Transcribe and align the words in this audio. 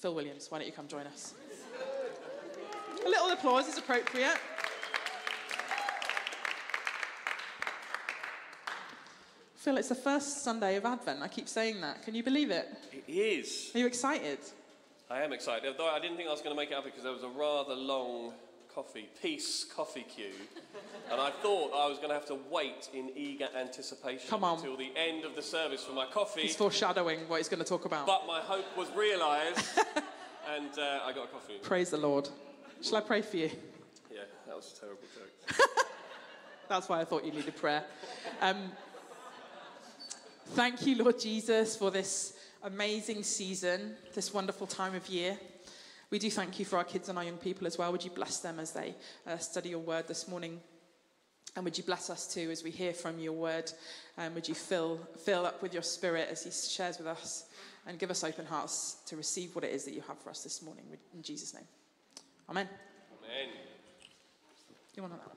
Phil 0.00 0.14
Williams, 0.14 0.50
why 0.50 0.58
don't 0.58 0.66
you 0.66 0.72
come 0.72 0.88
join 0.88 1.06
us? 1.06 1.34
A 3.04 3.08
little 3.08 3.30
applause 3.32 3.68
is 3.68 3.76
appropriate. 3.76 4.38
Phil, 9.56 9.76
it's 9.76 9.90
the 9.90 9.94
first 9.94 10.42
Sunday 10.42 10.76
of 10.76 10.86
Advent. 10.86 11.20
I 11.20 11.28
keep 11.28 11.46
saying 11.46 11.82
that. 11.82 12.02
Can 12.02 12.14
you 12.14 12.22
believe 12.22 12.50
it? 12.50 12.66
It 12.90 13.12
is. 13.12 13.70
Are 13.74 13.78
you 13.78 13.86
excited? 13.86 14.38
I 15.10 15.20
am 15.20 15.34
excited. 15.34 15.68
Although 15.68 15.90
I 15.90 16.00
didn't 16.00 16.16
think 16.16 16.28
I 16.28 16.32
was 16.32 16.40
going 16.40 16.56
to 16.56 16.60
make 16.60 16.70
it 16.70 16.74
up 16.74 16.84
because 16.84 17.02
there 17.02 17.12
was 17.12 17.22
a 17.22 17.28
rather 17.28 17.74
long 17.74 18.32
coffee, 18.80 19.08
peace 19.20 19.66
coffee 19.76 20.06
queue. 20.08 20.32
and 21.12 21.20
I 21.20 21.30
thought 21.42 21.72
I 21.74 21.86
was 21.86 21.98
going 21.98 22.08
to 22.08 22.14
have 22.14 22.24
to 22.26 22.38
wait 22.50 22.88
in 22.94 23.10
eager 23.14 23.46
anticipation 23.54 24.26
Come 24.26 24.42
on. 24.42 24.56
until 24.56 24.74
the 24.74 24.90
end 24.96 25.26
of 25.26 25.36
the 25.36 25.42
service 25.42 25.84
for 25.84 25.92
my 25.92 26.06
coffee. 26.06 26.42
He's 26.42 26.56
foreshadowing 26.56 27.20
what 27.28 27.36
he's 27.36 27.48
going 27.50 27.62
to 27.62 27.68
talk 27.68 27.84
about. 27.84 28.06
But 28.06 28.26
my 28.26 28.40
hope 28.40 28.64
was 28.78 28.88
realised, 28.96 29.58
and 30.56 30.78
uh, 30.78 31.00
I 31.04 31.12
got 31.12 31.24
a 31.24 31.28
coffee. 31.28 31.58
Praise 31.62 31.90
the 31.90 31.98
Lord. 31.98 32.30
Shall 32.80 32.96
I 32.96 33.00
pray 33.02 33.20
for 33.20 33.36
you? 33.36 33.50
Yeah, 34.10 34.20
that 34.46 34.56
was 34.56 34.72
a 34.74 34.80
terrible 34.80 35.02
joke. 35.14 35.66
That's 36.70 36.88
why 36.88 37.02
I 37.02 37.04
thought 37.04 37.22
you 37.22 37.32
needed 37.32 37.56
prayer. 37.56 37.84
Um, 38.40 38.72
thank 40.52 40.86
you, 40.86 40.96
Lord 41.02 41.20
Jesus, 41.20 41.76
for 41.76 41.90
this 41.90 42.32
amazing 42.62 43.24
season, 43.24 43.94
this 44.14 44.32
wonderful 44.32 44.66
time 44.66 44.94
of 44.94 45.06
year. 45.10 45.36
We 46.10 46.18
do 46.18 46.30
thank 46.30 46.58
you 46.58 46.64
for 46.64 46.76
our 46.76 46.84
kids 46.84 47.08
and 47.08 47.16
our 47.16 47.24
young 47.24 47.36
people 47.36 47.66
as 47.68 47.78
well. 47.78 47.92
Would 47.92 48.04
you 48.04 48.10
bless 48.10 48.40
them 48.40 48.58
as 48.58 48.72
they 48.72 48.94
uh, 49.26 49.38
study 49.38 49.68
your 49.68 49.78
word 49.78 50.08
this 50.08 50.26
morning? 50.26 50.60
And 51.54 51.64
would 51.64 51.78
you 51.78 51.84
bless 51.84 52.10
us 52.10 52.32
too 52.32 52.50
as 52.50 52.64
we 52.64 52.70
hear 52.70 52.92
from 52.92 53.20
your 53.20 53.32
word? 53.32 53.70
And 54.16 54.34
would 54.34 54.48
you 54.48 54.54
fill, 54.54 54.98
fill 55.24 55.46
up 55.46 55.62
with 55.62 55.72
your 55.72 55.84
spirit 55.84 56.28
as 56.30 56.42
he 56.44 56.50
shares 56.50 56.98
with 56.98 57.06
us 57.06 57.44
and 57.86 57.98
give 57.98 58.10
us 58.10 58.24
open 58.24 58.44
hearts 58.44 58.96
to 59.06 59.16
receive 59.16 59.54
what 59.54 59.64
it 59.64 59.72
is 59.72 59.84
that 59.84 59.94
you 59.94 60.02
have 60.08 60.18
for 60.18 60.30
us 60.30 60.42
this 60.42 60.62
morning? 60.62 60.84
In 61.14 61.22
Jesus' 61.22 61.54
name. 61.54 61.64
Amen. 62.48 62.68
Amen. 63.24 63.48
You 64.96 65.02
want 65.02 65.14
that? 65.14 65.36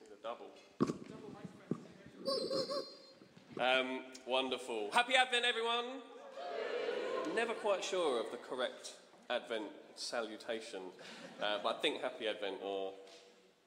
Need 0.00 0.10
a 0.18 0.22
double. 0.22 0.46
Um, 3.60 4.00
wonderful. 4.26 4.88
Happy 4.90 5.14
Advent, 5.14 5.44
everyone. 5.44 5.84
Never 7.34 7.54
quite 7.54 7.84
sure 7.84 8.20
of 8.20 8.30
the 8.32 8.38
correct 8.38 8.94
Advent 9.30 9.66
salutation, 9.94 10.80
uh, 11.40 11.58
but 11.62 11.76
I 11.76 11.80
think 11.80 12.02
Happy 12.02 12.26
Advent 12.26 12.56
or 12.62 12.92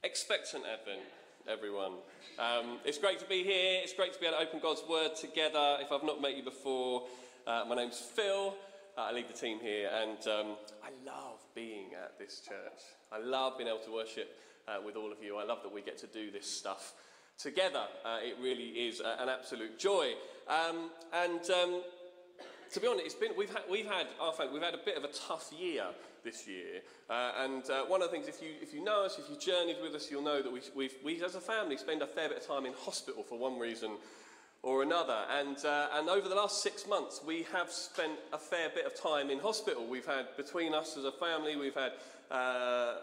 expectant 0.04 0.64
Advent, 0.66 1.02
everyone. 1.48 1.94
Um, 2.38 2.80
it's 2.84 2.98
great 2.98 3.20
to 3.20 3.26
be 3.26 3.44
here. 3.44 3.80
It's 3.82 3.94
great 3.94 4.14
to 4.14 4.20
be 4.20 4.26
able 4.26 4.38
to 4.38 4.44
open 4.44 4.60
God's 4.60 4.84
Word 4.90 5.16
together. 5.16 5.78
If 5.80 5.92
I've 5.92 6.04
not 6.04 6.22
met 6.22 6.36
you 6.36 6.44
before, 6.44 7.04
uh, 7.48 7.64
my 7.68 7.76
name's 7.76 8.00
Phil. 8.00 8.54
Uh, 8.98 9.02
I 9.02 9.12
lead 9.14 9.30
the 9.30 9.34
team 9.34 9.60
here, 9.60 9.90
and 9.94 10.20
um, 10.28 10.56
I 10.84 10.90
love 11.06 11.40
being 11.56 11.94
at 11.94 12.20
this 12.20 12.42
church. 12.42 12.82
I 13.12 13.20
love 13.20 13.58
being 13.58 13.70
able 13.70 13.80
to 13.86 13.94
worship 13.94 14.38
uh, 14.68 14.78
with 14.86 14.96
all 14.96 15.12
of 15.12 15.24
you. 15.24 15.38
I 15.38 15.46
love 15.46 15.60
that 15.64 15.74
we 15.74 15.82
get 15.82 15.98
to 16.00 16.08
do 16.08 16.32
this 16.32 16.46
stuff 16.46 16.94
together. 17.38 17.86
Uh, 18.06 18.18
it 18.22 18.36
really 18.42 18.88
is 18.88 19.00
uh, 19.00 19.16
an 19.20 19.30
absolute 19.30 19.80
joy. 19.80 20.12
Um, 20.48 20.92
and 21.14 21.50
um, 21.50 21.82
to 22.74 22.80
be 22.80 22.88
honest, 22.88 23.20
been, 23.20 23.32
we've, 23.38 23.54
had, 23.54 23.62
we've, 23.70 23.86
had, 23.86 24.08
our 24.20 24.34
family, 24.34 24.54
we've 24.54 24.64
had 24.64 24.74
a 24.74 24.84
bit 24.84 24.98
of 24.98 25.04
a 25.04 25.10
tough 25.10 25.52
year 25.58 25.84
this 26.24 26.48
year. 26.48 26.82
Uh, 27.08 27.32
and 27.40 27.70
uh, 27.70 27.84
one 27.86 28.02
of 28.02 28.10
the 28.10 28.12
things, 28.12 28.28
if 28.28 28.42
you, 28.42 28.50
if 28.62 28.74
you 28.74 28.84
know 28.84 29.06
us, 29.06 29.20
if 29.20 29.30
you've 29.30 29.40
journeyed 29.40 29.78
with 29.82 29.94
us, 29.94 30.10
you'll 30.10 30.24
know 30.24 30.42
that 30.42 30.52
we, 30.52 30.62
we've, 30.76 30.96
we, 31.04 31.24
as 31.24 31.36
a 31.36 31.42
family, 31.42 31.78
spend 31.78 32.02
a 32.02 32.08
fair 32.08 32.30
bit 32.30 32.40
of 32.40 32.48
time 32.48 32.66
in 32.66 32.74
hospital 32.74 33.22
for 33.22 33.38
one 33.38 33.60
reason 33.60 33.92
or 34.64 34.82
another. 34.82 35.26
And, 35.30 35.58
uh, 35.64 35.90
and 35.94 36.10
over 36.10 36.28
the 36.28 36.36
last 36.36 36.64
six 36.64 36.88
months, 36.88 37.22
we 37.26 37.46
have 37.54 37.70
spent 37.70 38.14
a 38.32 38.40
fair 38.40 38.70
bit 38.70 38.86
of 38.86 39.00
time 39.00 39.30
in 39.30 39.38
hospital. 39.38 39.86
We've 39.86 40.06
had, 40.06 40.36
between 40.36 40.74
us 40.74 40.98
as 40.98 41.06
a 41.06 41.12
family, 41.12 41.56
we've 41.56 41.76
had 41.76 41.92
uh, 42.32 42.96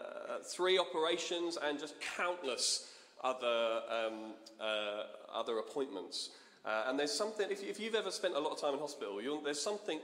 three 0.43 0.77
operations 0.79 1.57
and 1.63 1.79
just 1.79 1.95
countless 2.17 2.91
other, 3.23 3.81
um, 3.89 4.33
uh, 4.59 5.03
other 5.33 5.59
appointments. 5.59 6.31
Uh, 6.65 6.85
and 6.87 6.99
there's 6.99 7.11
something, 7.11 7.47
if, 7.49 7.63
if, 7.63 7.79
you've 7.79 7.95
ever 7.95 8.11
spent 8.11 8.35
a 8.35 8.39
lot 8.39 8.51
of 8.51 8.61
time 8.61 8.73
in 8.73 8.79
hospital, 8.79 9.19
there's 9.43 9.61
something 9.61 9.99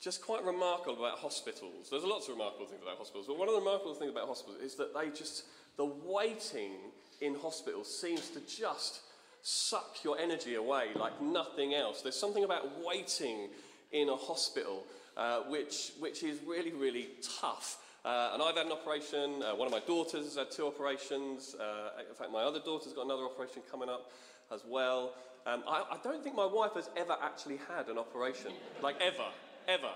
just 0.00 0.22
quite 0.22 0.44
remarkable 0.44 1.04
about 1.04 1.18
hospitals. 1.18 1.88
There's 1.90 2.04
lots 2.04 2.28
of 2.28 2.34
remarkable 2.34 2.66
things 2.66 2.82
about 2.82 2.98
hospitals, 2.98 3.26
but 3.26 3.38
one 3.38 3.48
of 3.48 3.54
the 3.54 3.60
remarkable 3.60 3.94
things 3.94 4.10
about 4.10 4.28
hospitals 4.28 4.62
is 4.62 4.74
that 4.76 4.94
they 4.94 5.08
just, 5.08 5.44
the 5.76 5.86
waiting 5.86 6.72
in 7.20 7.34
hospitals 7.34 7.88
seems 7.88 8.28
to 8.30 8.40
just 8.40 9.00
suck 9.42 9.98
your 10.04 10.18
energy 10.18 10.56
away 10.56 10.88
like 10.94 11.20
nothing 11.22 11.74
else. 11.74 12.02
There's 12.02 12.18
something 12.18 12.44
about 12.44 12.84
waiting 12.84 13.48
in 13.92 14.08
a 14.08 14.16
hospital 14.16 14.84
uh, 15.16 15.40
which, 15.48 15.92
which 15.98 16.22
is 16.22 16.38
really, 16.46 16.72
really 16.72 17.08
tough. 17.40 17.78
Uh, 18.04 18.30
and 18.34 18.42
I've 18.42 18.56
had 18.56 18.66
an 18.66 18.72
operation. 18.72 19.42
Uh, 19.42 19.56
one 19.56 19.66
of 19.66 19.72
my 19.72 19.80
daughters 19.80 20.24
has 20.24 20.36
had 20.36 20.50
two 20.50 20.66
operations. 20.66 21.56
Uh, 21.56 22.02
in 22.08 22.14
fact, 22.14 22.30
my 22.30 22.42
other 22.42 22.60
daughter's 22.60 22.92
got 22.92 23.04
another 23.04 23.24
operation 23.24 23.62
coming 23.70 23.88
up 23.88 24.12
as 24.52 24.62
well. 24.66 25.14
Um, 25.48 25.62
I, 25.66 25.82
I, 25.92 25.96
don't 26.04 26.22
think 26.22 26.36
my 26.36 26.44
wife 26.44 26.72
has 26.74 26.90
ever 26.94 27.16
actually 27.22 27.58
had 27.74 27.88
an 27.88 27.96
operation, 27.96 28.52
like 28.82 28.96
ever, 29.00 29.24
ever. 29.66 29.92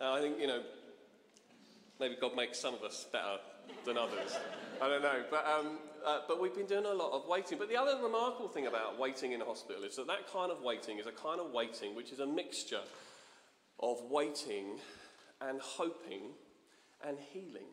Uh, 0.00 0.12
I 0.12 0.20
think, 0.20 0.38
you 0.38 0.46
know, 0.46 0.62
maybe 1.98 2.14
God 2.20 2.36
makes 2.36 2.60
some 2.60 2.72
of 2.72 2.84
us 2.84 3.04
better 3.10 3.38
than 3.84 3.98
others. 3.98 4.38
I 4.80 4.88
don't 4.88 5.02
know. 5.02 5.24
But, 5.28 5.44
um, 5.44 5.78
uh, 6.06 6.20
but 6.28 6.40
we've 6.40 6.54
been 6.54 6.66
doing 6.66 6.84
a 6.84 6.92
lot 6.92 7.10
of 7.10 7.26
waiting. 7.26 7.58
But 7.58 7.68
the 7.68 7.76
other 7.76 8.00
remarkable 8.00 8.48
thing 8.48 8.68
about 8.68 8.96
waiting 8.96 9.32
in 9.32 9.42
a 9.42 9.44
hospital 9.44 9.82
is 9.82 9.96
that 9.96 10.06
that 10.06 10.32
kind 10.32 10.52
of 10.52 10.62
waiting 10.62 11.00
is 11.00 11.06
a 11.06 11.12
kind 11.12 11.40
of 11.40 11.50
waiting 11.52 11.96
which 11.96 12.12
is 12.12 12.20
a 12.20 12.26
mixture 12.26 12.82
of 13.80 13.98
waiting 14.08 14.78
and 15.40 15.60
hoping 15.60 16.30
and 17.04 17.18
healing. 17.32 17.66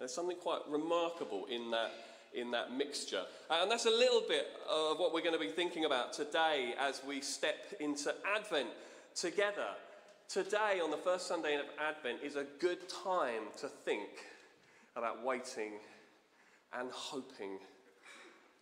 There's 0.00 0.12
something 0.12 0.36
quite 0.38 0.62
remarkable 0.68 1.46
in 1.46 1.70
that, 1.70 1.92
in 2.34 2.50
that 2.50 2.72
mixture. 2.72 3.22
Uh, 3.50 3.58
and 3.62 3.70
that's 3.70 3.86
a 3.86 3.90
little 3.90 4.22
bit 4.28 4.46
of 4.68 4.98
what 4.98 5.12
we're 5.12 5.22
going 5.22 5.34
to 5.34 5.40
be 5.40 5.50
thinking 5.50 5.84
about 5.84 6.12
today 6.12 6.74
as 6.78 7.00
we 7.06 7.20
step 7.20 7.74
into 7.80 8.14
Advent 8.36 8.68
together. 9.14 9.68
Today, 10.28 10.80
on 10.82 10.90
the 10.90 10.96
first 10.96 11.26
Sunday 11.26 11.54
of 11.54 11.66
Advent, 11.78 12.18
is 12.22 12.36
a 12.36 12.46
good 12.58 12.88
time 12.88 13.42
to 13.58 13.68
think 13.68 14.08
about 14.96 15.24
waiting 15.24 15.72
and 16.78 16.90
hoping 16.90 17.58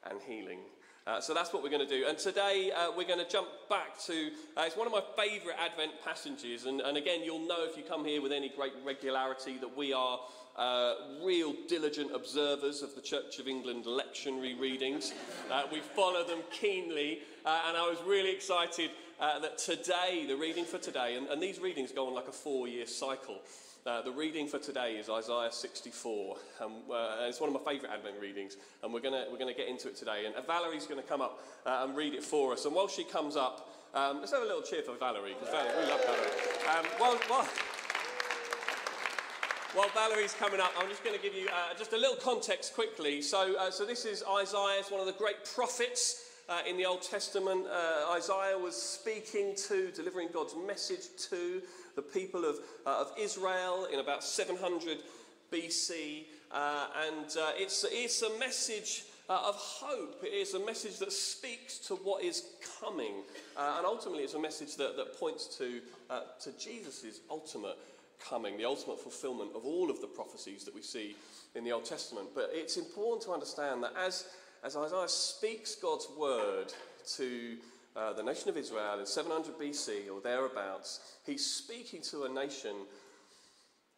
and 0.08 0.20
healing. 0.26 0.58
Uh, 1.04 1.20
so 1.20 1.34
that's 1.34 1.52
what 1.52 1.64
we're 1.64 1.70
going 1.70 1.86
to 1.86 1.98
do. 1.98 2.06
And 2.06 2.16
today 2.16 2.70
uh, 2.70 2.92
we're 2.96 3.06
going 3.06 3.18
to 3.18 3.28
jump 3.28 3.48
back 3.68 3.98
to, 4.06 4.30
uh, 4.56 4.62
it's 4.66 4.76
one 4.76 4.86
of 4.86 4.92
my 4.92 5.02
favourite 5.16 5.58
Advent 5.58 5.92
passages. 6.04 6.66
And, 6.66 6.80
and, 6.80 6.96
again, 6.96 7.24
you'll 7.24 7.46
know 7.46 7.64
if 7.64 7.76
you 7.76 7.82
come 7.82 8.04
here 8.04 8.22
with 8.22 8.30
any 8.30 8.48
great 8.48 8.72
regularity 8.84 9.58
that 9.58 9.76
we 9.76 9.92
are 9.92 10.20
uh, 10.56 10.94
real 11.24 11.54
diligent 11.68 12.14
observers 12.14 12.82
of 12.82 12.94
the 12.94 13.00
Church 13.00 13.38
of 13.38 13.48
England 13.48 13.84
lectionary 13.84 14.58
readings. 14.58 15.12
Uh, 15.50 15.62
we 15.72 15.80
follow 15.80 16.24
them 16.24 16.40
keenly. 16.50 17.20
Uh, 17.44 17.60
and 17.68 17.76
I 17.76 17.88
was 17.88 17.98
really 18.06 18.30
excited 18.30 18.90
that 19.18 19.56
today, 19.56 20.24
the 20.26 20.36
reading 20.36 20.64
for 20.64 20.78
today, 20.78 21.16
and, 21.16 21.28
and 21.28 21.40
these 21.40 21.60
readings 21.60 21.92
go 21.92 22.08
on 22.08 22.14
like 22.14 22.28
a 22.28 22.32
four 22.32 22.66
year 22.66 22.86
cycle. 22.86 23.40
Uh, 23.84 24.00
the 24.00 24.12
reading 24.12 24.46
for 24.46 24.60
today 24.60 24.92
is 24.92 25.10
Isaiah 25.10 25.50
64. 25.50 26.36
Um, 26.60 26.72
uh, 26.88 27.16
it's 27.22 27.40
one 27.40 27.52
of 27.52 27.54
my 27.54 27.72
favourite 27.72 27.92
Advent 27.92 28.14
readings, 28.20 28.56
and 28.80 28.94
we're 28.94 29.00
going 29.00 29.12
we're 29.28 29.38
gonna 29.38 29.54
get 29.54 29.66
into 29.66 29.88
it 29.88 29.96
today. 29.96 30.22
And 30.24 30.36
uh, 30.36 30.42
Valerie's 30.42 30.86
going 30.86 31.02
to 31.02 31.08
come 31.08 31.20
up 31.20 31.40
uh, 31.66 31.82
and 31.82 31.96
read 31.96 32.14
it 32.14 32.22
for 32.22 32.52
us. 32.52 32.64
And 32.64 32.76
while 32.76 32.86
she 32.86 33.02
comes 33.02 33.34
up, 33.34 33.74
um, 33.92 34.20
let's 34.20 34.30
have 34.30 34.42
a 34.42 34.46
little 34.46 34.62
cheer 34.62 34.82
for 34.82 34.94
Valerie, 34.94 35.34
because 35.40 35.52
we 35.52 35.90
love 35.90 36.00
Valerie. 36.04 36.78
Um, 36.78 36.86
while, 36.98 37.16
while, 37.26 37.48
while 39.74 39.88
Valerie's 39.94 40.34
coming 40.34 40.60
up, 40.60 40.70
I'm 40.78 40.88
just 40.88 41.02
going 41.02 41.16
to 41.16 41.22
give 41.22 41.34
you 41.34 41.48
uh, 41.48 41.74
just 41.78 41.94
a 41.94 41.96
little 41.96 42.16
context 42.16 42.74
quickly. 42.74 43.22
So, 43.22 43.56
uh, 43.58 43.70
so 43.70 43.86
this 43.86 44.04
is 44.04 44.22
Isaiah, 44.22 44.82
one 44.90 45.00
of 45.00 45.06
the 45.06 45.14
great 45.18 45.44
prophets. 45.54 46.28
Uh, 46.48 46.58
in 46.68 46.76
the 46.76 46.84
Old 46.84 47.00
Testament, 47.00 47.64
uh, 47.66 48.12
Isaiah 48.12 48.58
was 48.58 48.74
speaking 48.74 49.54
to, 49.68 49.90
delivering 49.92 50.28
God's 50.32 50.54
message 50.66 51.04
to 51.30 51.62
the 51.96 52.02
people 52.02 52.44
of, 52.44 52.56
uh, 52.84 53.00
of 53.00 53.12
Israel 53.18 53.86
in 53.90 54.00
about 54.00 54.22
700 54.22 54.98
BC. 55.50 56.24
Uh, 56.50 56.88
and 57.06 57.26
it's, 57.56 57.86
it's 57.90 58.20
a 58.22 58.38
message 58.38 59.04
of 59.30 59.54
hope. 59.54 60.22
It 60.22 60.34
is 60.34 60.52
a 60.52 60.66
message 60.66 60.98
that 60.98 61.12
speaks 61.12 61.78
to 61.78 61.94
what 61.94 62.22
is 62.22 62.44
coming. 62.78 63.22
And 63.56 63.86
ultimately, 63.86 64.24
it's 64.24 64.34
a 64.34 64.40
message 64.40 64.76
that, 64.76 64.96
that 64.96 65.18
points 65.18 65.46
to, 65.56 65.80
to 66.10 66.52
Jesus' 66.58 67.20
ultimate 67.30 67.78
coming, 68.28 68.56
the 68.56 68.64
ultimate 68.64 69.00
fulfillment 69.00 69.50
of 69.54 69.64
all 69.64 69.90
of 69.90 70.00
the 70.00 70.06
prophecies 70.06 70.64
that 70.64 70.74
we 70.74 70.82
see 70.82 71.16
in 71.54 71.64
the 71.64 71.72
Old 71.72 71.84
Testament. 71.84 72.28
But 72.34 72.50
it's 72.52 72.76
important 72.76 73.22
to 73.22 73.32
understand 73.32 73.82
that 73.82 73.92
as, 73.96 74.26
as 74.64 74.76
Isaiah 74.76 75.08
speaks 75.08 75.74
God's 75.74 76.08
word 76.18 76.72
to 77.16 77.56
uh, 77.94 78.12
the 78.14 78.22
nation 78.22 78.48
of 78.48 78.56
Israel 78.56 78.98
in 79.00 79.06
700 79.06 79.58
BC 79.58 80.10
or 80.12 80.20
thereabouts, 80.20 81.18
he's 81.24 81.44
speaking 81.44 82.00
to 82.02 82.24
a 82.24 82.28
nation 82.28 82.74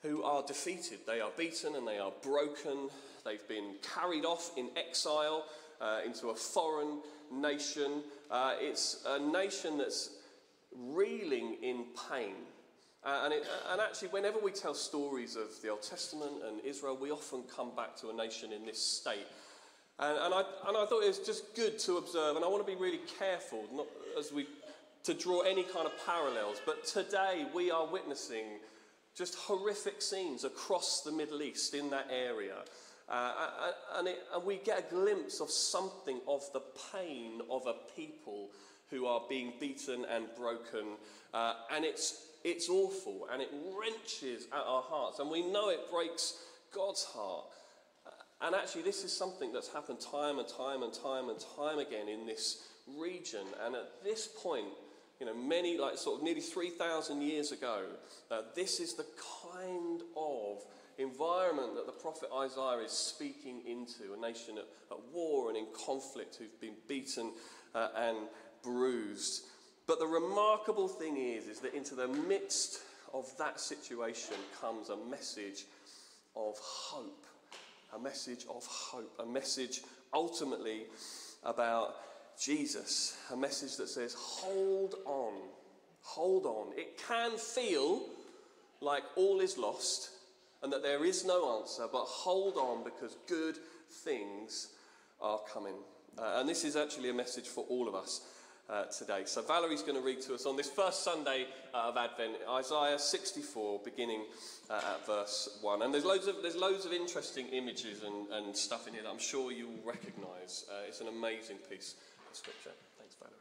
who 0.02 0.22
are 0.22 0.42
defeated. 0.46 0.98
They 1.06 1.20
are 1.20 1.30
beaten 1.36 1.76
and 1.76 1.86
they 1.86 1.98
are 1.98 2.12
broken. 2.22 2.90
They've 3.24 3.48
been 3.48 3.76
carried 3.94 4.24
off 4.24 4.50
in 4.56 4.68
exile 4.76 5.44
uh, 5.80 6.00
into 6.04 6.28
a 6.28 6.34
foreign 6.34 7.00
nation. 7.32 8.02
Uh, 8.30 8.54
it's 8.58 9.02
a 9.06 9.18
nation 9.18 9.78
that's 9.78 10.10
reeling 10.76 11.56
in 11.62 11.86
pain. 12.10 12.34
Uh, 13.04 13.22
and, 13.24 13.34
it, 13.34 13.44
and 13.70 13.80
actually, 13.80 14.08
whenever 14.08 14.38
we 14.38 14.50
tell 14.50 14.74
stories 14.74 15.36
of 15.36 15.48
the 15.62 15.68
Old 15.68 15.82
Testament 15.82 16.32
and 16.48 16.60
Israel, 16.64 16.96
we 16.98 17.10
often 17.10 17.42
come 17.54 17.76
back 17.76 17.96
to 17.96 18.08
a 18.08 18.14
nation 18.14 18.50
in 18.50 18.64
this 18.64 18.78
state. 18.78 19.26
And, 19.98 20.16
and, 20.18 20.34
I, 20.34 20.42
and 20.66 20.76
I 20.76 20.86
thought 20.86 21.02
it 21.02 21.08
was 21.08 21.18
just 21.18 21.54
good 21.54 21.78
to 21.80 21.98
observe, 21.98 22.36
and 22.36 22.44
I 22.44 22.48
want 22.48 22.66
to 22.66 22.72
be 22.72 22.80
really 22.80 23.00
careful 23.18 23.64
not 23.74 23.86
as 24.18 24.32
we, 24.32 24.46
to 25.02 25.12
draw 25.12 25.40
any 25.40 25.64
kind 25.64 25.86
of 25.86 25.92
parallels. 26.06 26.62
But 26.64 26.86
today, 26.86 27.46
we 27.54 27.70
are 27.70 27.86
witnessing 27.86 28.44
just 29.14 29.34
horrific 29.34 30.00
scenes 30.00 30.44
across 30.44 31.02
the 31.02 31.12
Middle 31.12 31.42
East 31.42 31.74
in 31.74 31.90
that 31.90 32.08
area. 32.10 32.56
Uh, 33.06 33.70
and, 33.96 34.08
it, 34.08 34.18
and 34.34 34.44
we 34.44 34.56
get 34.56 34.78
a 34.78 34.94
glimpse 34.94 35.40
of 35.40 35.50
something 35.50 36.20
of 36.26 36.42
the 36.54 36.62
pain 36.90 37.42
of 37.50 37.66
a 37.66 37.74
people 37.94 38.48
who 38.90 39.06
are 39.06 39.20
being 39.28 39.52
beaten 39.60 40.06
and 40.10 40.24
broken. 40.36 40.96
Uh, 41.34 41.52
and 41.74 41.84
it's 41.84 42.28
it's 42.44 42.68
awful 42.68 43.26
and 43.32 43.42
it 43.42 43.50
wrenches 43.76 44.46
at 44.52 44.62
our 44.64 44.82
hearts, 44.82 45.18
and 45.18 45.30
we 45.30 45.42
know 45.50 45.70
it 45.70 45.90
breaks 45.90 46.38
God's 46.72 47.04
heart. 47.04 47.46
And 48.40 48.54
actually, 48.54 48.82
this 48.82 49.04
is 49.04 49.16
something 49.16 49.52
that's 49.52 49.72
happened 49.72 50.00
time 50.00 50.38
and 50.38 50.46
time 50.46 50.82
and 50.82 50.92
time 50.92 51.30
and 51.30 51.38
time 51.56 51.78
again 51.78 52.08
in 52.08 52.26
this 52.26 52.68
region. 52.98 53.46
And 53.64 53.74
at 53.74 54.04
this 54.04 54.28
point, 54.42 54.66
you 55.18 55.26
know, 55.26 55.34
many, 55.34 55.78
like 55.78 55.96
sort 55.96 56.18
of 56.18 56.24
nearly 56.24 56.40
3,000 56.40 57.22
years 57.22 57.52
ago, 57.52 57.84
uh, 58.30 58.42
this 58.54 58.80
is 58.80 58.94
the 58.94 59.06
kind 59.42 60.02
of 60.16 60.62
environment 60.98 61.74
that 61.76 61.86
the 61.86 61.92
prophet 61.92 62.28
Isaiah 62.36 62.84
is 62.84 62.92
speaking 62.92 63.62
into 63.66 64.12
a 64.12 64.20
nation 64.20 64.58
at, 64.58 64.66
at 64.90 64.98
war 65.12 65.48
and 65.48 65.56
in 65.56 65.66
conflict 65.86 66.36
who've 66.36 66.60
been 66.60 66.76
beaten 66.88 67.32
uh, 67.74 67.88
and 67.96 68.16
bruised. 68.62 69.44
But 69.86 69.98
the 69.98 70.06
remarkable 70.06 70.88
thing 70.88 71.16
is, 71.16 71.46
is 71.46 71.60
that 71.60 71.74
into 71.74 71.94
the 71.94 72.08
midst 72.08 72.80
of 73.12 73.30
that 73.38 73.60
situation 73.60 74.36
comes 74.60 74.88
a 74.88 74.96
message 74.96 75.66
of 76.34 76.56
hope. 76.58 77.24
A 77.94 77.98
message 77.98 78.46
of 78.48 78.64
hope. 78.66 79.12
A 79.22 79.26
message 79.26 79.82
ultimately 80.12 80.84
about 81.44 81.96
Jesus. 82.40 83.16
A 83.30 83.36
message 83.36 83.76
that 83.76 83.88
says, 83.88 84.14
hold 84.14 84.96
on. 85.04 85.34
Hold 86.02 86.46
on. 86.46 86.68
It 86.76 86.98
can 87.06 87.36
feel 87.36 88.02
like 88.80 89.04
all 89.16 89.40
is 89.40 89.58
lost 89.58 90.10
and 90.62 90.72
that 90.72 90.82
there 90.82 91.04
is 91.04 91.24
no 91.26 91.60
answer, 91.60 91.86
but 91.92 92.04
hold 92.04 92.56
on 92.56 92.84
because 92.84 93.16
good 93.28 93.58
things 93.90 94.68
are 95.20 95.40
coming. 95.52 95.74
Uh, 96.18 96.38
and 96.38 96.48
this 96.48 96.64
is 96.64 96.74
actually 96.74 97.10
a 97.10 97.14
message 97.14 97.48
for 97.48 97.64
all 97.68 97.86
of 97.86 97.94
us 97.94 98.22
uh, 98.68 98.84
today. 98.84 99.22
So 99.26 99.42
Valerie's 99.42 99.82
going 99.82 99.96
to 99.96 100.00
read 100.00 100.20
to 100.22 100.34
us 100.34 100.46
on 100.46 100.56
this 100.56 100.70
first 100.70 101.04
Sunday 101.04 101.46
uh, 101.74 101.88
of 101.88 101.96
Advent, 101.96 102.36
Isaiah 102.48 102.98
64, 102.98 103.80
beginning 103.84 104.24
uh, 104.70 104.80
at 104.94 105.06
verse 105.06 105.58
1. 105.60 105.82
And 105.82 105.92
there's 105.92 106.04
loads 106.04 106.26
of, 106.26 106.36
there's 106.42 106.56
loads 106.56 106.84
of 106.86 106.92
interesting 106.92 107.48
images 107.48 108.02
and, 108.02 108.28
and 108.32 108.56
stuff 108.56 108.88
in 108.88 108.94
here 108.94 109.02
that 109.02 109.10
I'm 109.10 109.18
sure 109.18 109.52
you 109.52 109.68
will 109.68 109.84
recognise. 109.84 110.64
Uh, 110.70 110.86
it's 110.88 111.00
an 111.00 111.08
amazing 111.08 111.58
piece 111.70 111.96
of 112.30 112.36
scripture. 112.36 112.70
Thanks, 112.98 113.16
Valerie. 113.20 113.34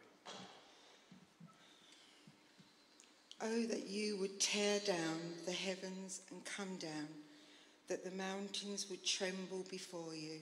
Oh, 3.41 3.67
that 3.67 3.87
you 3.87 4.17
would 4.19 4.39
tear 4.39 4.79
down 4.85 5.19
the 5.45 5.51
heavens 5.51 6.21
and 6.31 6.43
come 6.45 6.77
down, 6.77 7.07
that 7.87 8.03
the 8.03 8.11
mountains 8.11 8.87
would 8.89 9.05
tremble 9.05 9.65
before 9.69 10.15
you. 10.15 10.39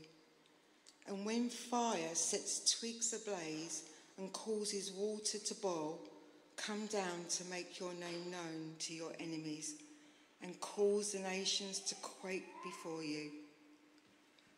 And 1.07 1.25
when 1.25 1.49
fire 1.49 2.13
sets 2.13 2.79
twigs 2.79 3.13
ablaze, 3.13 3.83
and 4.21 4.31
causes 4.33 4.91
water 4.91 5.39
to 5.39 5.55
boil, 5.55 5.97
come 6.55 6.85
down 6.85 7.25
to 7.27 7.43
make 7.45 7.79
your 7.79 7.91
name 7.93 8.29
known 8.29 8.75
to 8.77 8.93
your 8.93 9.11
enemies 9.19 9.73
and 10.43 10.59
cause 10.59 11.11
the 11.11 11.19
nations 11.19 11.79
to 11.79 11.95
quake 11.95 12.45
before 12.63 13.03
you. 13.03 13.31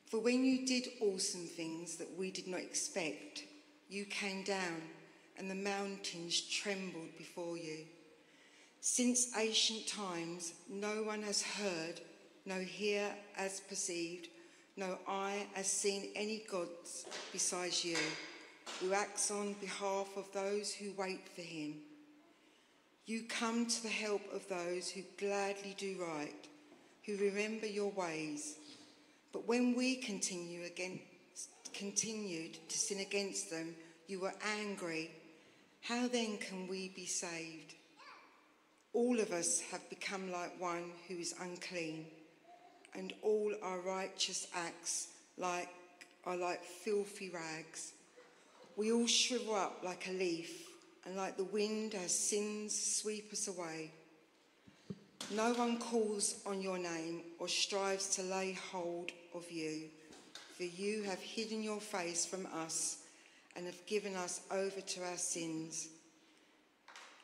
For 0.07 0.19
when 0.19 0.44
you 0.44 0.65
did 0.68 0.89
awesome 1.01 1.48
things 1.48 1.95
that 1.95 2.10
we 2.18 2.30
did 2.30 2.45
not 2.45 2.60
expect, 2.60 3.45
you 3.89 4.04
came 4.04 4.44
down 4.44 4.81
and 5.38 5.50
the 5.50 5.56
mountains 5.56 6.42
trembled 6.42 7.18
before 7.18 7.57
you. 7.57 7.86
Since 8.81 9.36
ancient 9.38 9.88
times, 9.88 10.54
no 10.69 11.04
one 11.04 11.24
has 11.24 11.42
heard, 11.42 12.01
no 12.45 12.62
ear 12.81 13.15
has 13.36 13.62
perceived, 13.62 14.27
no 14.75 14.98
eye 15.07 15.48
has 15.54 15.68
seen 15.68 16.10
any 16.15 16.44
gods 16.50 17.06
besides 17.31 17.86
you 17.86 17.95
who 18.80 18.94
acts 18.94 19.31
on 19.31 19.54
behalf 19.62 20.07
of 20.15 20.31
those 20.33 20.74
who 20.74 20.94
wait 20.98 21.27
for 21.30 21.42
him. 21.42 21.75
You 23.06 23.24
come 23.24 23.65
to 23.65 23.83
the 23.83 23.89
help 23.89 24.21
of 24.33 24.48
those 24.48 24.89
who 24.89 25.01
gladly 25.18 25.75
do 25.77 25.98
right, 26.00 26.48
who 27.06 27.18
remember 27.18 27.68
your 27.68 27.92
ways. 27.92 28.56
But 29.33 29.48
when 29.48 29.75
we 29.75 29.95
continue 29.95 30.63
against, 30.63 31.01
continued 31.74 32.57
to 32.69 32.77
sin 32.77 33.00
against 33.00 33.50
them, 33.50 33.75
you 34.07 34.19
were 34.21 34.33
angry. 34.60 35.12
How 35.81 36.07
then 36.07 36.38
can 36.38 36.68
we 36.68 36.89
be 36.95 37.06
saved? 37.06 37.74
All 38.94 39.19
of 39.19 39.31
us 39.31 39.60
have 39.71 39.89
become 39.89 40.31
like 40.31 40.62
one 40.62 40.92
who 41.07 41.15
is 41.15 41.36
unclean, 41.42 42.06
and 42.94 43.12
all 43.21 43.51
our 43.63 43.80
righteous 43.80 44.48
acts 44.56 45.07
like, 45.38 45.68
are 46.25 46.38
like 46.38 46.63
filthy 46.63 47.30
rags. 47.30 47.92
We 48.75 48.92
all 48.92 49.06
shrivel 49.06 49.56
up 49.56 49.81
like 49.84 50.08
a 50.08 50.14
leaf, 50.14 50.68
and 51.06 51.16
like 51.16 51.38
the 51.38 51.44
wind, 51.44 51.94
our 51.96 52.08
sins 52.08 52.74
sweep 53.02 53.31
us 53.31 53.48
away. 53.48 53.92
No 55.31 55.54
one 55.54 55.78
calls 55.78 56.42
on 56.46 56.62
your 56.62 56.78
name 56.78 57.22
or 57.40 57.48
strives 57.48 58.16
to 58.16 58.24
lay 58.24 58.58
hold 58.72 59.12
of 59.36 59.50
you, 59.52 59.90
for 60.58 60.64
you 60.64 61.04
have 61.04 61.20
hidden 61.20 61.62
your 61.62 61.80
face 61.80 62.25
from 62.25 62.48
us 62.48 62.98
and 63.56 63.66
have 63.68 63.86
given 63.86 64.16
us 64.16 64.42
over 64.52 64.81
to 64.81 65.04
our 65.04 65.18
sins. 65.18 65.90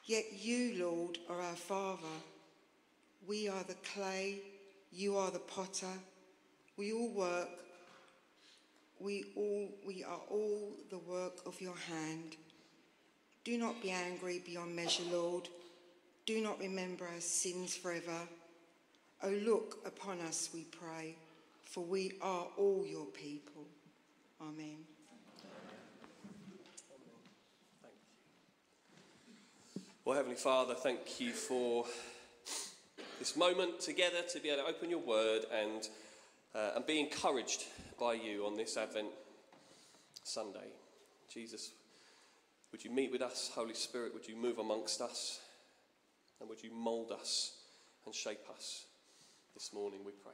Yet 0.06 0.26
you, 0.34 0.86
Lord, 0.86 1.18
are 1.30 1.42
our 1.42 1.56
Father. 1.56 2.02
We 3.28 3.48
are 3.48 3.64
the 3.64 3.76
clay, 3.94 4.40
you 4.92 5.18
are 5.18 5.32
the 5.32 5.40
potter. 5.40 5.98
We 6.78 6.94
all 6.94 7.10
work 7.10 7.50
we, 9.00 9.26
all, 9.36 9.70
we 9.86 10.04
are 10.04 10.22
all 10.30 10.74
the 10.90 10.98
work 10.98 11.38
of 11.46 11.60
your 11.62 11.76
hand. 11.76 12.36
Do 13.44 13.58
not 13.58 13.82
be 13.82 13.92
angry 13.92 14.42
beyond 14.46 14.76
measure, 14.76 15.04
Lord. 15.12 15.48
Do 16.26 16.42
not 16.42 16.60
remember 16.60 17.06
our 17.06 17.22
sins 17.22 17.76
forever. 17.76 18.28
Oh, 19.24 19.30
look 19.30 19.80
upon 19.86 20.20
us, 20.22 20.50
we 20.54 20.64
pray, 20.66 21.16
for 21.64 21.84
we 21.84 22.14
are 22.22 22.48
all 22.58 22.86
your 22.86 23.06
people. 23.06 23.66
Amen. 24.42 24.78
Well, 30.06 30.16
Heavenly 30.16 30.38
Father, 30.38 30.74
thank 30.74 31.20
you 31.20 31.32
for 31.32 31.86
this 33.20 33.36
moment 33.36 33.80
together 33.80 34.22
to 34.32 34.40
be 34.40 34.50
able 34.50 34.64
to 34.64 34.70
open 34.70 34.90
your 34.90 35.00
word 35.00 35.44
and, 35.54 35.88
uh, 36.56 36.72
and 36.76 36.86
be 36.86 37.00
encouraged 37.00 37.66
by 38.00 38.14
you 38.14 38.46
on 38.46 38.56
this 38.56 38.78
Advent 38.78 39.10
Sunday. 40.24 40.68
Jesus, 41.32 41.72
would 42.72 42.84
you 42.84 42.92
meet 42.92 43.12
with 43.12 43.22
us? 43.22 43.52
Holy 43.54 43.74
Spirit, 43.74 44.14
would 44.14 44.28
you 44.28 44.36
move 44.36 44.58
amongst 44.58 45.02
us? 45.02 45.40
And 46.40 46.50
would 46.50 46.64
you 46.64 46.72
mould 46.74 47.12
us 47.12 47.54
and 48.06 48.16
shape 48.16 48.50
us 48.54 48.86
this 49.54 49.74
morning, 49.74 50.00
we 50.06 50.14
pray. 50.14 50.32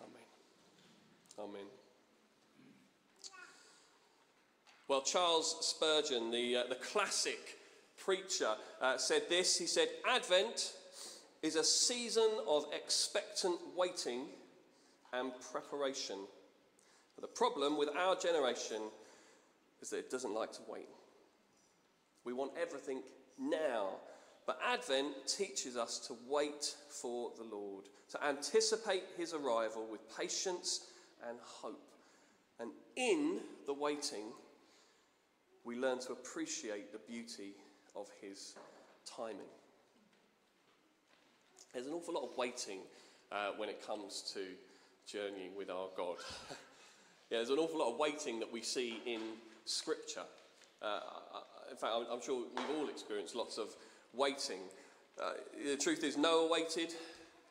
Amen. 0.00 1.50
Amen. 1.50 1.66
Well, 4.88 5.02
Charles 5.02 5.56
Spurgeon, 5.60 6.32
the, 6.32 6.56
uh, 6.56 6.62
the 6.68 6.74
classic 6.74 7.58
preacher, 7.96 8.54
uh, 8.80 8.96
said 8.96 9.22
this. 9.28 9.56
He 9.56 9.66
said, 9.66 9.86
Advent 10.08 10.72
is 11.42 11.54
a 11.54 11.62
season 11.62 12.28
of 12.48 12.66
expectant 12.74 13.60
waiting 13.76 14.26
and 15.12 15.32
preparation. 15.52 16.18
But 17.16 17.22
the 17.22 17.36
problem 17.36 17.76
with 17.78 17.88
our 17.96 18.16
generation 18.16 18.82
is 19.80 19.90
that 19.90 19.98
it 19.98 20.10
doesn't 20.10 20.34
like 20.34 20.52
to 20.52 20.60
wait. 20.68 20.88
We 22.24 22.32
want 22.32 22.52
everything 22.60 23.02
now. 23.38 23.88
But 24.46 24.58
Advent 24.66 25.14
teaches 25.26 25.76
us 25.76 25.98
to 26.08 26.14
wait 26.28 26.74
for 26.88 27.30
the 27.36 27.44
Lord, 27.44 27.84
to 28.10 28.24
anticipate 28.24 29.04
his 29.16 29.32
arrival 29.32 29.86
with 29.90 30.00
patience 30.16 30.86
and 31.28 31.38
hope. 31.42 31.94
And 32.58 32.72
in 32.96 33.40
the 33.66 33.74
waiting, 33.74 34.32
we 35.64 35.76
learn 35.76 35.98
to 36.00 36.12
appreciate 36.12 36.92
the 36.92 36.98
beauty 36.98 37.52
of 37.94 38.08
his 38.20 38.54
timing. 39.04 39.36
There's 41.72 41.86
an 41.86 41.92
awful 41.92 42.14
lot 42.14 42.28
of 42.28 42.36
waiting 42.36 42.80
uh, 43.30 43.50
when 43.56 43.68
it 43.68 43.86
comes 43.86 44.32
to 44.34 44.40
journeying 45.10 45.56
with 45.56 45.70
our 45.70 45.88
God. 45.96 46.16
yeah, 47.30 47.38
there's 47.38 47.50
an 47.50 47.58
awful 47.58 47.80
lot 47.80 47.92
of 47.92 47.98
waiting 47.98 48.38
that 48.40 48.52
we 48.52 48.62
see 48.62 49.00
in 49.06 49.20
Scripture. 49.64 50.22
Uh, 50.80 51.00
in 51.70 51.76
fact, 51.76 51.92
I'm, 51.94 52.06
I'm, 52.10 52.22
sure 52.22 52.44
we've 52.56 52.78
all 52.78 52.88
experienced 52.88 53.34
lots 53.34 53.58
of 53.58 53.74
waiting. 54.14 54.60
uh, 55.22 55.32
the 55.64 55.76
truth 55.76 56.04
is, 56.04 56.16
Noah 56.16 56.48
waited, 56.50 56.94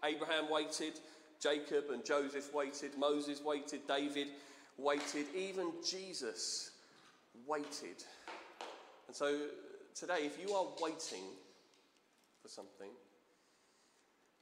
Abraham 0.04 0.50
waited, 0.50 1.00
Jacob 1.42 1.86
and 1.92 2.04
Joseph 2.06 2.54
waited, 2.54 2.98
Moses 2.98 3.42
waited, 3.44 3.82
David 3.88 4.28
waited, 4.78 5.25
even 5.36 5.72
Jesus 5.88 6.72
waited. 7.48 8.04
And 9.08 9.16
so 9.16 9.38
today, 9.96 10.22
if 10.22 10.39
you 10.42 10.54
are 10.54 10.68
waiting 10.82 11.24
for 12.42 12.48
something, 12.48 12.89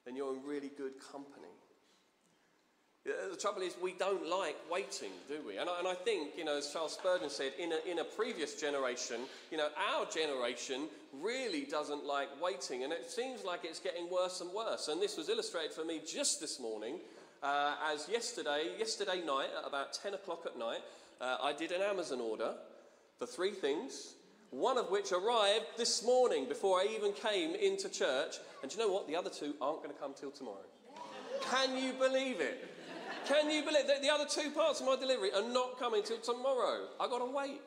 then 0.06 0.16
you're 0.16 0.34
in 0.34 0.44
really 0.44 0.72
good 0.78 0.94
company. 1.12 1.57
The 3.08 3.38
trouble 3.38 3.62
is, 3.62 3.78
we 3.82 3.94
don't 3.94 4.28
like 4.28 4.58
waiting, 4.70 5.12
do 5.30 5.40
we? 5.48 5.58
And 5.58 5.70
I, 5.70 5.80
and 5.80 5.88
I 5.88 5.94
think, 5.94 6.32
you 6.38 6.44
know, 6.44 6.58
as 6.58 6.74
Charles 6.74 6.94
Spurgeon 6.94 7.30
said, 7.30 7.54
in 7.58 7.72
a, 7.72 7.90
in 7.90 8.00
a 8.00 8.04
previous 8.04 8.60
generation, 8.60 9.22
you 9.50 9.58
know, 9.58 9.70
our 9.94 10.06
generation 10.08 10.90
really 11.22 11.64
doesn't 11.64 12.06
like 12.06 12.28
waiting. 12.42 12.84
And 12.84 12.92
it 12.92 13.10
seems 13.10 13.46
like 13.46 13.62
it's 13.64 13.80
getting 13.80 14.10
worse 14.10 14.42
and 14.42 14.52
worse. 14.52 14.90
And 14.90 15.02
this 15.02 15.16
was 15.16 15.30
illustrated 15.30 15.72
for 15.72 15.86
me 15.86 16.02
just 16.06 16.42
this 16.42 16.60
morning, 16.60 17.00
uh, 17.42 17.76
as 17.94 18.10
yesterday, 18.10 18.72
yesterday 18.78 19.24
night, 19.26 19.50
at 19.58 19.66
about 19.66 19.94
10 19.94 20.14
o'clock 20.16 20.44
at 20.46 20.60
night, 20.60 20.82
uh, 21.22 21.38
I 21.42 21.54
did 21.54 21.72
an 21.72 21.82
Amazon 21.82 22.20
order 22.20 22.56
for 23.20 23.26
three 23.26 23.52
things, 23.52 24.16
one 24.50 24.78
of 24.78 24.92
which 24.92 25.14
arrived 25.14 25.66
this 25.78 26.04
morning 26.04 26.46
before 26.46 26.82
I 26.82 26.88
even 26.94 27.14
came 27.14 27.56
into 27.56 27.88
church. 27.88 28.36
And 28.64 28.74
you 28.74 28.80
know 28.80 28.92
what? 28.92 29.08
The 29.08 29.16
other 29.16 29.30
two 29.30 29.54
aren't 29.62 29.82
going 29.82 29.96
to 29.96 30.02
come 30.02 30.14
till 30.14 30.32
tomorrow. 30.32 30.66
Can 31.50 31.78
you 31.78 31.94
believe 31.94 32.42
it? 32.42 32.74
Can 33.28 33.52
you 33.52 33.62
believe 33.62 33.88
that 33.88 34.02
the 34.02 34.10
other 34.10 34.26
two 34.26 34.52
parts 34.52 34.80
of 34.80 34.86
my 34.86 34.96
delivery 34.96 35.34
are 35.34 35.44
not 35.44 35.78
coming 35.78 36.02
till 36.02 36.20
tomorrow? 36.20 36.86
I've 36.98 37.10
got 37.10 37.20
to 37.20 37.26
wait. 37.26 37.60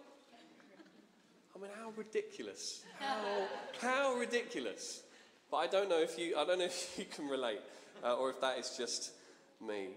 I 1.55 1.59
mean, 1.61 1.71
how 1.79 1.93
ridiculous. 1.97 2.83
How, 2.99 3.47
how 3.83 4.15
ridiculous. 4.15 5.03
But 5.51 5.59
I 5.59 5.67
don't 5.67 5.91
know 5.91 6.01
if 6.01 6.19
you, 6.19 6.35
I 6.39 6.47
don't 6.47 6.61
know 6.61 6.65
if 6.67 6.99
you 6.99 7.05
can 7.05 7.29
relate 7.29 7.61
uh, 8.03 8.15
or 8.15 8.31
if 8.31 8.41
that 8.41 8.59
is 8.59 8.75
just 8.79 9.13
me. 9.61 9.89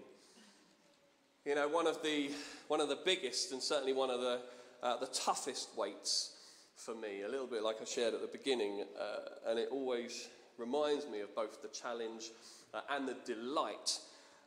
You 1.46 1.54
know, 1.54 1.66
one 1.68 1.86
of 1.86 2.02
the, 2.02 2.30
one 2.68 2.82
of 2.82 2.90
the 2.90 2.98
biggest 3.02 3.52
and 3.52 3.62
certainly 3.62 3.94
one 3.94 4.10
of 4.10 4.20
the, 4.20 4.40
uh, 4.82 4.98
the 4.98 5.06
toughest 5.06 5.70
waits 5.78 6.32
for 6.76 6.94
me, 6.94 7.22
a 7.22 7.28
little 7.28 7.46
bit 7.46 7.62
like 7.62 7.76
I 7.80 7.84
shared 7.84 8.12
at 8.12 8.20
the 8.20 8.26
beginning, 8.26 8.84
uh, 9.00 9.50
and 9.50 9.58
it 9.58 9.68
always 9.70 10.28
reminds 10.58 11.06
me 11.06 11.20
of 11.20 11.34
both 11.34 11.62
the 11.62 11.68
challenge 11.68 12.32
uh, 12.74 12.80
and 12.90 13.08
the 13.08 13.16
delight 13.24 13.98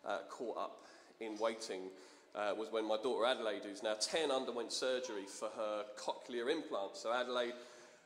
uh, 0.06 0.20
caught 0.30 0.58
up 0.58 0.87
in 1.20 1.38
waiting 1.38 1.90
uh, 2.36 2.54
was 2.58 2.72
when 2.72 2.88
my 2.88 2.98
daughter 3.02 3.26
Adelaide, 3.26 3.64
who's 3.64 3.84
now 3.84 3.96
10, 4.00 4.32
underwent 4.32 4.72
surgery 4.72 5.26
for 5.28 5.50
her 5.56 5.84
cochlear 5.98 6.52
implant. 6.52 6.96
So 6.96 7.12
Adelaide, 7.12 7.54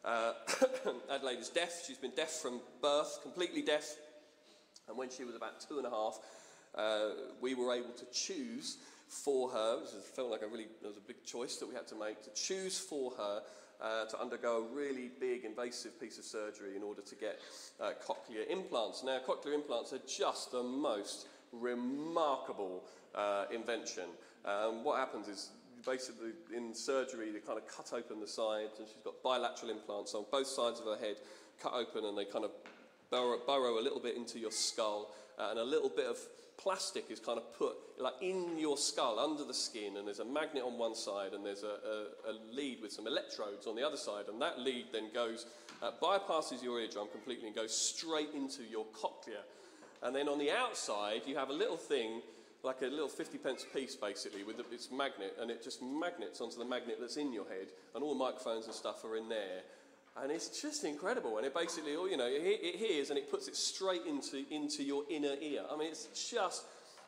uh, 0.06 0.34
Adelaide 1.12 1.40
is 1.40 1.50
deaf. 1.50 1.84
She's 1.86 1.98
been 1.98 2.16
deaf 2.16 2.32
from 2.32 2.62
birth, 2.82 3.20
completely 3.22 3.62
deaf. 3.62 3.96
And 4.88 4.98
when 4.98 5.10
she 5.10 5.24
was 5.24 5.36
about 5.36 5.62
two 5.68 5.78
and 5.78 5.88
a 5.88 5.90
half, 5.90 6.20
uh, 6.76 7.10
we 7.42 7.56
were 7.56 7.74
able 7.74 7.92
to 7.92 8.06
choose 8.14 8.78
for 9.08 9.50
her. 9.50 9.80
It 9.84 10.04
felt 10.16 10.32
like 10.32 10.42
a 10.42 10.48
really 10.48 10.68
there 10.82 10.90
was 10.90 10.98
a 10.98 11.08
big 11.08 11.24
choice 11.26 11.58
that 11.58 11.68
we 11.68 11.76
had 11.76 11.88
to 11.88 11.96
make 11.96 12.24
to 12.24 12.30
choose 12.34 12.80
for 12.80 13.12
her 13.18 13.42
uh, 13.82 14.06
to 14.06 14.22
undergo 14.22 14.66
a 14.72 14.76
really 14.76 15.10
big 15.20 15.44
invasive 15.44 16.00
piece 16.00 16.18
of 16.18 16.24
surgery 16.24 16.76
in 16.76 16.84
order 16.84 17.02
to 17.02 17.16
get 17.16 17.40
uh, 17.82 17.92
cochlear 18.06 18.50
implants. 18.50 19.04
Now, 19.04 19.20
cochlear 19.28 19.56
implants 19.56 19.92
are 19.92 20.02
just 20.08 20.52
the 20.52 20.64
most 20.64 21.28
remarkable 21.52 22.84
uh, 23.16 23.46
invention. 23.54 24.06
Um, 24.46 24.84
what 24.84 25.00
happens 25.00 25.28
is 25.28 25.50
basically 25.86 26.32
in 26.56 26.74
surgery 26.74 27.32
they 27.32 27.40
kind 27.40 27.58
of 27.58 27.68
cut 27.68 27.92
open 27.94 28.20
the 28.20 28.28
sides 28.28 28.80
and 28.80 28.88
she's 28.88 29.04
got 29.04 29.22
bilateral 29.24 29.72
implants 29.72 30.14
on 30.14 30.26
both 30.32 30.48
sides 30.48 30.80
of 30.80 30.86
her 30.86 30.98
head 30.98 31.18
cut 31.62 31.74
open 31.74 32.06
and 32.06 32.18
they 32.18 32.26
kind 32.26 32.46
of 32.46 32.52
burrow, 33.10 33.40
burrow 33.46 33.80
a 33.80 33.84
little 33.84 34.00
bit 34.00 34.16
into 34.16 34.40
your 34.40 34.52
skull 34.52 35.14
uh, 35.40 35.48
and 35.50 35.60
a 35.60 35.64
little 35.64 35.90
bit 35.90 36.06
of 36.06 36.18
plastic 36.58 37.10
is 37.10 37.20
kind 37.20 37.40
of 37.40 37.58
put 37.58 37.76
like 37.98 38.14
in 38.22 38.58
your 38.58 38.78
skull 38.78 39.20
under 39.20 39.44
the 39.44 39.54
skin 39.54 39.98
and 39.98 40.06
there's 40.06 40.20
a 40.20 40.26
magnet 40.26 40.64
on 40.64 40.78
one 40.78 40.94
side 40.94 41.34
and 41.34 41.44
there's 41.44 41.64
a, 41.64 41.68
a, 42.28 42.32
a 42.32 42.34
lead 42.54 42.80
with 42.82 42.92
some 42.92 43.08
electrodes 43.08 43.66
on 43.66 43.76
the 43.76 43.86
other 43.86 43.98
side 43.98 44.26
and 44.28 44.40
that 44.40 44.60
lead 44.60 44.86
then 44.92 45.10
goes 45.14 45.48
uh, 45.82 45.92
bypasses 46.02 46.62
your 46.62 46.80
eardrum 46.80 47.08
completely 47.12 47.48
and 47.48 47.56
goes 47.56 47.76
straight 47.76 48.30
into 48.36 48.62
your 48.64 48.86
cochlea 48.94 49.42
and 50.04 50.16
then 50.16 50.30
on 50.30 50.38
the 50.38 50.52
outside 50.52 51.22
you 51.26 51.36
have 51.36 51.50
a 51.50 51.54
little 51.54 51.78
thing 51.78 52.22
like 52.64 52.82
a 52.82 52.86
little 52.86 53.08
50 53.08 53.38
pence 53.40 53.66
piece 53.74 53.96
basically 53.96 54.44
with 54.44 54.60
its 54.72 54.90
magnet 54.92 55.36
and 55.40 55.50
it 55.50 55.64
just 55.64 55.82
magnets 55.82 56.42
onto 56.42 56.58
the 56.58 56.66
magnet 56.66 56.98
that's 57.00 57.18
in 57.18 57.34
your 57.34 57.46
head 57.46 57.68
and 57.96 58.04
all 58.04 58.14
the 58.14 58.20
microphones 58.20 58.66
and 58.66 58.74
stuff 58.74 59.04
are 59.04 59.16
in 59.16 59.30
there. 59.30 59.62
And 60.22 60.32
it's 60.32 60.62
just 60.62 60.84
incredible 60.84 61.38
and 61.38 61.46
it 61.46 61.56
basically 61.56 61.96
all 61.96 62.10
you 62.10 62.18
know 62.18 62.28
it, 62.30 62.76
hears 62.76 63.10
and 63.10 63.18
it 63.18 63.32
puts 63.32 63.48
it 63.48 63.56
straight 63.56 64.06
into, 64.06 64.44
into 64.52 64.84
your 64.84 65.04
inner 65.10 65.36
ear. 65.42 65.64
I 65.72 65.78
mean 65.78 65.90
it's 65.90 66.30
just 66.30 66.66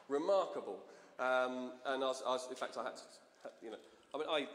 remarkable. 0.10 0.80
Um, 1.20 1.74
and 1.86 2.04
I 2.04 2.08
was, 2.08 2.24
I 2.26 2.30
was, 2.32 2.48
in 2.50 2.56
fact 2.56 2.78
i 2.78 2.84
had 2.84 2.96
to 2.96 3.04
you 3.62 3.70
know 3.70 3.78
i 4.16 4.18
mean 4.18 4.28
i 4.30 4.48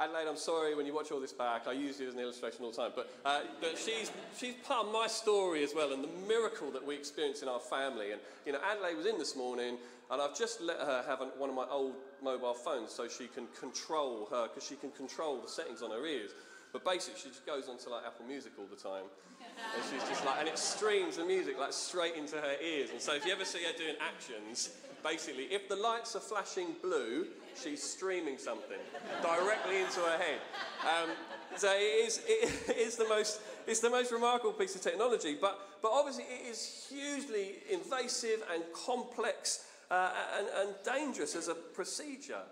Adelaide, 0.00 0.28
I'm 0.28 0.36
sorry 0.36 0.76
when 0.76 0.86
you 0.86 0.94
watch 0.94 1.10
all 1.10 1.20
this 1.20 1.32
back. 1.32 1.66
I 1.66 1.72
use 1.72 1.98
you 1.98 2.06
as 2.06 2.14
an 2.14 2.20
illustration 2.20 2.64
all 2.64 2.70
the 2.70 2.76
time. 2.76 2.92
But, 2.94 3.10
uh, 3.24 3.40
but 3.60 3.76
she's, 3.76 4.12
she's 4.38 4.54
part 4.64 4.86
of 4.86 4.92
my 4.92 5.08
story 5.08 5.64
as 5.64 5.74
well 5.74 5.92
and 5.92 6.04
the 6.04 6.28
miracle 6.28 6.70
that 6.70 6.86
we 6.86 6.94
experience 6.94 7.42
in 7.42 7.48
our 7.48 7.58
family. 7.58 8.12
And, 8.12 8.20
you 8.46 8.52
know, 8.52 8.60
Adelaide 8.70 8.96
was 8.96 9.06
in 9.06 9.18
this 9.18 9.36
morning 9.36 9.76
and 10.10 10.22
I've 10.22 10.38
just 10.38 10.60
let 10.60 10.78
her 10.78 11.04
have 11.06 11.20
an, 11.20 11.28
one 11.36 11.50
of 11.50 11.56
my 11.56 11.66
old 11.70 11.94
mobile 12.22 12.54
phones 12.54 12.92
so 12.92 13.08
she 13.08 13.26
can 13.26 13.46
control 13.58 14.28
her, 14.30 14.48
because 14.48 14.66
she 14.66 14.76
can 14.76 14.90
control 14.92 15.40
the 15.40 15.48
settings 15.48 15.82
on 15.82 15.90
her 15.90 16.06
ears. 16.06 16.30
But 16.72 16.84
basically, 16.84 17.20
she 17.20 17.28
just 17.28 17.44
goes 17.44 17.68
onto 17.68 17.90
like 17.90 18.04
Apple 18.06 18.26
Music 18.26 18.52
all 18.58 18.66
the 18.70 18.80
time. 18.80 19.04
And 19.40 19.82
she's 19.90 20.06
just 20.08 20.24
like, 20.24 20.38
and 20.38 20.48
it 20.48 20.58
streams 20.58 21.16
the 21.16 21.24
music 21.24 21.58
like 21.58 21.72
straight 21.72 22.14
into 22.14 22.36
her 22.36 22.54
ears. 22.62 22.90
And 22.90 23.00
so 23.00 23.14
if 23.14 23.26
you 23.26 23.32
ever 23.32 23.44
see 23.44 23.64
her 23.64 23.76
doing 23.76 23.96
actions, 24.00 24.70
basically, 25.02 25.44
if 25.44 25.68
the 25.68 25.76
lights 25.76 26.14
are 26.14 26.20
flashing 26.20 26.76
blue, 26.82 27.26
she's 27.62 27.82
streaming 27.82 28.38
something 28.38 28.78
directly 29.22 29.80
into 29.80 30.00
her 30.00 30.18
head. 30.18 30.40
Um, 30.84 31.10
so 31.56 31.72
it 31.72 32.06
is, 32.06 32.20
it 32.26 32.76
is 32.76 32.96
the 32.96 33.08
most, 33.08 33.40
it's 33.66 33.80
the 33.80 33.90
most 33.90 34.12
remarkable 34.12 34.52
piece 34.52 34.74
of 34.74 34.82
technology. 34.82 35.36
But, 35.40 35.58
but 35.82 35.90
obviously, 35.92 36.24
it 36.24 36.50
is 36.50 36.86
hugely 36.90 37.56
invasive 37.70 38.42
and 38.52 38.62
complex 38.72 39.66
uh, 39.90 40.10
and, 40.38 40.46
and, 40.56 40.74
dangerous 40.84 41.34
as 41.34 41.48
a 41.48 41.54
procedure. 41.54 42.42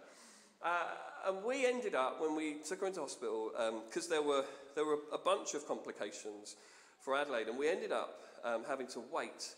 Uh, 0.63 0.85
and 1.29 1.45
we 1.45 1.67
ended 1.67 1.95
up, 1.95 2.21
when 2.21 2.35
we 2.35 2.57
took 2.67 2.81
her 2.81 2.87
into 2.87 3.01
hospital, 3.01 3.51
because 3.87 4.05
um, 4.05 4.11
there, 4.11 4.23
were, 4.23 4.45
there 4.75 4.87
were 4.87 4.99
a 5.13 5.19
bunch 5.19 5.55
of 5.55 5.67
complications 5.69 6.57
for 7.01 7.15
Adelaide, 7.15 7.49
and 7.49 7.59
we 7.59 7.69
ended 7.69 7.93
up 7.93 8.21
um, 8.45 8.63
having 8.67 8.87
to 8.87 9.03
wait, 9.13 9.55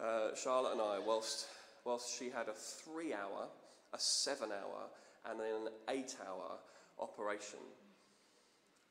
uh, 0.00 0.34
Charlotte 0.34 0.72
and 0.72 0.80
I, 0.80 0.98
whilst, 1.04 1.46
whilst 1.84 2.18
she 2.18 2.30
had 2.30 2.48
a 2.48 2.54
three 2.54 3.12
hour, 3.12 3.48
a 3.94 3.98
seven 3.98 4.50
hour, 4.50 4.88
and 5.30 5.40
then 5.40 5.66
an 5.66 5.68
eight 5.88 6.16
hour 6.26 6.58
operation. 6.98 7.60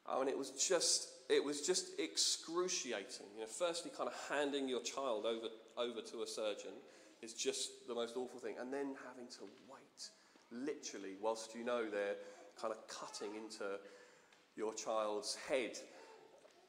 Oh, 0.08 0.22
and 0.22 0.30
it 0.30 0.38
was 0.38 0.52
just 0.52 1.10
it 1.30 1.44
was 1.44 1.62
just 1.62 2.00
excruciating. 2.00 3.28
You 3.36 3.42
know, 3.42 3.48
firstly, 3.48 3.92
kind 3.96 4.10
of 4.10 4.16
handing 4.30 4.68
your 4.68 4.82
child 4.82 5.26
over 5.26 5.48
over 5.78 6.02
to 6.02 6.24
a 6.24 6.28
surgeon 6.28 6.72
is 7.22 7.34
just 7.34 7.88
the 7.88 7.96
most 7.96 8.16
awful 8.18 8.40
thing, 8.40 8.56
and 8.60 8.72
then 8.72 8.96
having 9.08 9.30
to 9.32 9.44
wait, 9.70 10.10
literally, 10.52 11.16
whilst 11.22 11.56
you 11.56 11.64
know 11.64 11.90
they're 11.90 12.16
kind 12.60 12.74
of 12.74 12.88
cutting 12.88 13.36
into 13.36 13.78
your 14.56 14.74
child's 14.74 15.36
head. 15.48 15.78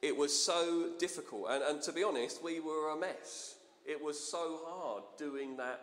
It 0.03 0.17
was 0.17 0.39
so 0.39 0.91
difficult, 0.99 1.47
and, 1.51 1.63
and 1.63 1.83
to 1.83 1.93
be 1.93 2.05
honest, 2.05 2.43
we 2.43 2.61
were 2.61 2.91
a 2.91 2.97
mess. 2.97 3.57
It 3.87 4.03
was 4.03 4.19
so 4.19 4.61
hard 4.65 5.03
doing 5.19 5.57
that 5.57 5.81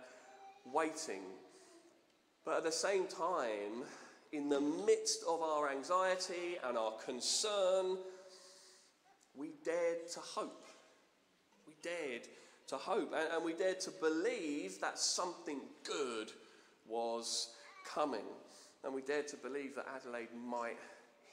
waiting 0.66 1.22
but 2.46 2.58
at 2.58 2.64
the 2.64 2.72
same 2.72 3.08
time, 3.08 3.84
in 4.32 4.50
the 4.50 4.62
midst 4.62 5.24
of 5.28 5.42
our 5.42 5.70
anxiety 5.70 6.58
and 6.64 6.78
our 6.78 6.94
concern, 7.06 7.98
we 9.36 9.52
dared 9.64 10.08
to 10.14 10.20
hope. 10.20 10.66
We 11.68 11.74
dared 11.84 12.28
to 12.68 12.78
hope 12.78 13.14
and, 13.14 13.28
and 13.34 13.44
we 13.44 13.54
dared 13.54 13.80
to 13.82 13.92
believe 13.92 14.80
that 14.82 14.98
something 14.98 15.60
good 15.84 16.32
was 16.88 17.50
coming. 17.86 18.26
And 18.84 18.94
we 18.94 19.02
dared 19.02 19.28
to 19.30 19.38
believe 19.38 19.76
that 19.76 19.86
Adelaide 19.96 20.34
might 20.34 20.80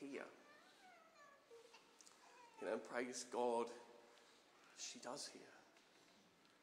hear. 0.01 0.23
You 2.61 2.67
know, 2.69 2.79
praise 2.93 3.25
God, 3.33 3.67
she 4.77 4.99
does 4.99 5.31
hear. 5.33 5.43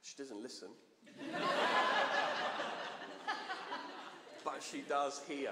She 0.03 0.15
doesn't 0.17 0.41
listen. 0.41 0.69
but 4.45 4.61
she 4.61 4.83
does 4.87 5.21
hear. 5.27 5.49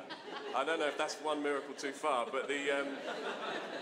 I 0.56 0.64
don't 0.64 0.80
know 0.80 0.88
if 0.88 0.98
that's 0.98 1.16
one 1.16 1.42
miracle 1.42 1.74
too 1.76 1.92
far, 1.92 2.28
but 2.32 2.48
the, 2.48 2.80
um, 2.80 2.88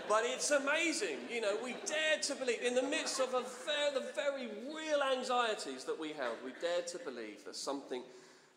but 0.07 0.23
it's 0.25 0.49
amazing. 0.51 1.17
You 1.29 1.41
know, 1.41 1.57
we 1.63 1.75
dared 1.85 2.23
to 2.23 2.35
believe 2.35 2.61
in 2.63 2.73
the 2.73 2.81
midst 2.81 3.19
of 3.19 3.33
a 3.33 3.43
very, 3.65 3.93
the 3.93 4.05
very 4.15 4.47
real 4.73 5.01
anxieties 5.15 5.83
that 5.83 5.99
we 5.99 6.13
held. 6.13 6.37
We 6.43 6.53
dared 6.61 6.87
to 6.87 6.99
believe 6.99 7.43
that 7.45 7.57
something 7.57 8.01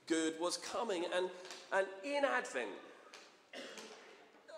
good 0.06 0.34
was 0.40 0.56
coming, 0.56 1.04
and 1.14 1.28
and 1.72 1.86
in 2.04 2.24
Advent, 2.24 2.70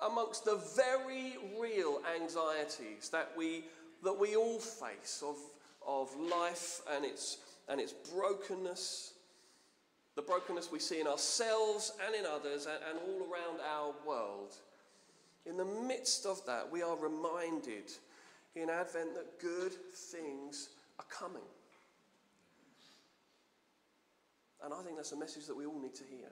amongst 0.06 0.44
the 0.44 0.60
very 0.76 1.38
real 1.58 2.00
anxieties 2.14 3.08
that 3.08 3.32
we 3.36 3.64
that 4.04 4.16
we 4.20 4.36
all 4.36 4.58
face 4.58 5.24
of 5.26 5.36
of 5.86 6.14
life 6.16 6.80
and 6.92 7.04
its, 7.04 7.38
and 7.68 7.80
its 7.80 7.92
brokenness. 8.12 9.12
The 10.16 10.22
brokenness 10.22 10.72
we 10.72 10.78
see 10.78 11.00
in 11.00 11.06
ourselves 11.06 11.92
and 12.04 12.14
in 12.14 12.24
others 12.26 12.66
and, 12.66 12.78
and 12.90 12.98
all 13.06 13.28
around 13.30 13.60
our 13.60 13.92
world. 14.06 14.54
In 15.44 15.56
the 15.56 15.64
midst 15.64 16.26
of 16.26 16.44
that, 16.46 16.70
we 16.70 16.82
are 16.82 16.96
reminded 16.96 17.92
in 18.56 18.68
Advent 18.70 19.14
that 19.14 19.38
good 19.40 19.72
things 19.94 20.70
are 20.98 21.04
coming. 21.10 21.42
And 24.64 24.72
I 24.72 24.82
think 24.82 24.96
that's 24.96 25.12
a 25.12 25.16
message 25.16 25.46
that 25.46 25.56
we 25.56 25.66
all 25.66 25.78
need 25.78 25.94
to 25.94 26.04
hear. 26.04 26.28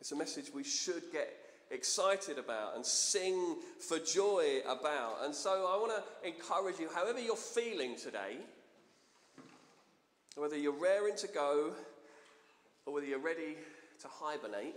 It's 0.00 0.12
a 0.12 0.16
message 0.16 0.46
we 0.52 0.64
should 0.64 1.02
get 1.12 1.32
excited 1.70 2.38
about 2.38 2.76
and 2.76 2.84
sing 2.84 3.56
for 3.78 3.98
joy 3.98 4.60
about. 4.66 5.18
And 5.24 5.34
so 5.34 5.50
I 5.50 5.76
want 5.78 5.92
to 5.92 6.28
encourage 6.28 6.78
you, 6.78 6.88
however 6.94 7.20
you're 7.20 7.36
feeling 7.36 7.96
today, 7.96 8.38
whether 10.36 10.56
you're 10.56 10.72
raring 10.72 11.16
to 11.16 11.28
go 11.28 11.72
or 12.86 12.94
whether 12.94 13.06
you're 13.06 13.18
ready 13.18 13.56
to 14.00 14.08
hibernate, 14.08 14.74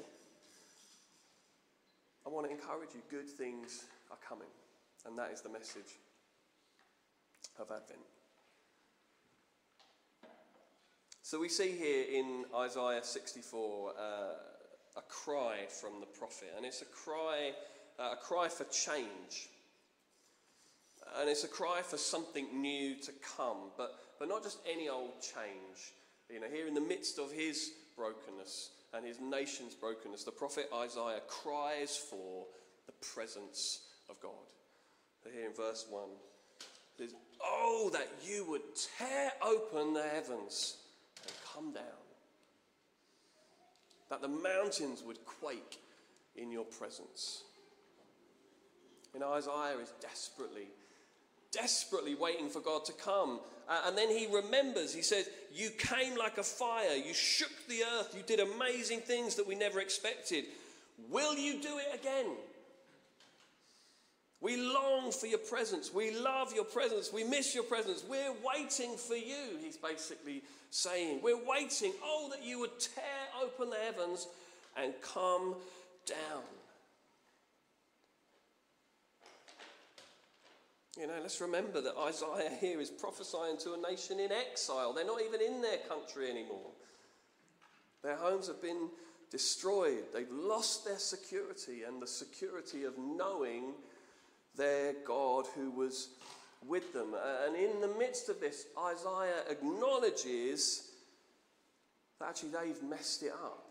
I 2.26 2.30
want 2.30 2.46
to 2.46 2.52
encourage 2.52 2.90
you 2.94 3.02
good 3.10 3.30
things 3.30 3.86
are 4.12 4.18
coming. 4.28 4.48
And 5.06 5.18
that 5.18 5.32
is 5.32 5.42
the 5.42 5.50
message 5.50 5.98
of 7.60 7.72
Advent. 7.72 8.02
So 11.24 11.40
we 11.40 11.50
see 11.50 11.72
here 11.72 12.06
in 12.10 12.46
Isaiah 12.56 13.04
64 13.04 13.90
uh, 13.90 14.04
a 14.96 15.02
cry 15.10 15.66
from 15.70 16.00
the 16.00 16.06
prophet, 16.06 16.54
and 16.56 16.66
it's 16.66 16.82
a 16.82 16.86
cry, 16.86 17.52
uh, 18.00 18.14
a 18.14 18.16
cry 18.16 18.48
for 18.48 18.64
change. 18.66 19.50
And 21.20 21.30
it's 21.30 21.44
a 21.44 21.48
cry 21.50 21.82
for 21.82 21.98
something 21.98 22.62
new 22.62 22.96
to 23.02 23.12
come, 23.38 23.72
but, 23.78 23.94
but 24.20 24.28
not 24.28 24.44
just 24.44 24.60
any 24.70 24.90
old 24.90 25.22
change. 25.22 25.94
You 26.30 26.40
know, 26.40 26.48
here 26.52 26.68
in 26.68 26.74
the 26.74 26.82
midst 26.82 27.20
of 27.20 27.32
his 27.32 27.72
brokenness 27.96 28.72
and 28.94 29.06
his 29.06 29.20
nation's 29.20 29.76
brokenness, 29.76 30.24
the 30.24 30.32
prophet 30.32 30.70
Isaiah 30.74 31.22
cries 31.28 31.96
for 31.96 32.46
the 32.86 32.94
presence 33.14 33.82
of 34.10 34.20
God. 34.22 34.32
Here 35.34 35.46
in 35.46 35.54
verse 35.54 35.86
1, 35.90 36.04
it 37.00 37.10
says, 37.10 37.16
Oh, 37.44 37.90
that 37.92 38.08
you 38.26 38.46
would 38.50 38.62
tear 38.98 39.32
open 39.46 39.94
the 39.94 40.04
heavens 40.04 40.78
and 41.24 41.34
come 41.54 41.74
down 41.74 41.84
that 44.10 44.22
the 44.22 44.28
mountains 44.28 45.04
would 45.06 45.24
quake 45.26 45.80
in 46.36 46.52
your 46.52 46.64
presence. 46.64 47.44
And 49.14 49.24
Isaiah 49.24 49.78
is 49.82 49.94
desperately, 50.02 50.68
desperately 51.52 52.16
waiting 52.16 52.50
for 52.50 52.60
God 52.60 52.86
to 52.86 52.94
come. 52.94 53.40
Uh, 53.68 53.82
and 53.88 53.98
then 53.98 54.10
he 54.10 54.28
remembers, 54.34 54.94
he 54.94 55.02
says, 55.02 55.30
You 55.54 55.70
came 55.78 56.16
like 56.18 56.38
a 56.38 56.44
fire, 56.44 56.96
you 56.96 57.14
shook 57.14 57.52
the 57.68 57.82
earth, 57.98 58.16
you 58.16 58.24
did 58.26 58.40
amazing 58.40 59.00
things 59.02 59.36
that 59.36 59.48
we 59.48 59.56
never 59.56 59.80
expected. 59.80 60.46
Will 61.10 61.36
you 61.36 61.62
do 61.62 61.78
it 61.78 62.00
again? 62.00 62.28
We 64.40 64.56
long 64.58 65.12
for 65.12 65.26
your 65.26 65.40
presence. 65.40 65.92
We 65.94 66.16
love 66.16 66.54
your 66.54 66.64
presence. 66.64 67.12
We 67.12 67.24
miss 67.24 67.56
your 67.56 67.64
presence. 67.64 68.04
We're 68.08 68.34
waiting 68.46 68.96
for 68.96 69.16
you, 69.16 69.58
he's 69.60 69.78
basically 69.78 70.44
saying. 70.70 71.22
We're 71.24 71.44
waiting, 71.46 71.94
oh, 72.04 72.30
that 72.32 72.44
you 72.44 72.60
would 72.60 72.80
tear 72.80 73.04
open 73.42 73.72
the 73.72 73.78
heavens 73.78 74.28
and 74.76 74.94
come 75.02 75.56
down. 76.06 76.44
You 81.00 81.06
know, 81.06 81.20
let's 81.22 81.42
remember 81.42 81.80
that 81.80 81.96
Isaiah 81.96 82.50
here 82.60 82.82
is 82.82 82.90
prophesying 82.90 83.58
to 83.60 83.74
a 83.74 83.92
nation 83.92 84.20
in 84.20 84.32
exile. 84.32 84.94
They're 84.94 85.06
not 85.06 85.22
even 85.22 85.42
in 85.42 85.62
their 85.62 85.78
country 85.88 86.28
anymore. 86.32 86.72
Their 88.04 88.16
homes 88.16 88.48
have 88.48 88.64
been 88.64 88.90
destroyed. 89.30 90.06
They've 90.12 90.32
lost 90.32 90.86
their 90.86 90.98
security 90.98 91.84
and 91.88 92.02
the 92.02 92.08
security 92.08 92.84
of 92.84 92.98
knowing 92.98 93.74
their 94.56 94.94
God 95.06 95.46
who 95.56 95.70
was 95.70 96.10
with 96.66 96.94
them. 96.94 97.14
And 97.46 97.56
in 97.56 97.80
the 97.80 97.94
midst 98.00 98.30
of 98.30 98.40
this, 98.40 98.66
Isaiah 98.76 99.44
acknowledges 99.52 100.90
that 102.20 102.30
actually 102.30 102.50
they've 102.50 102.82
messed 102.82 103.22
it 103.22 103.34
up. 103.34 103.66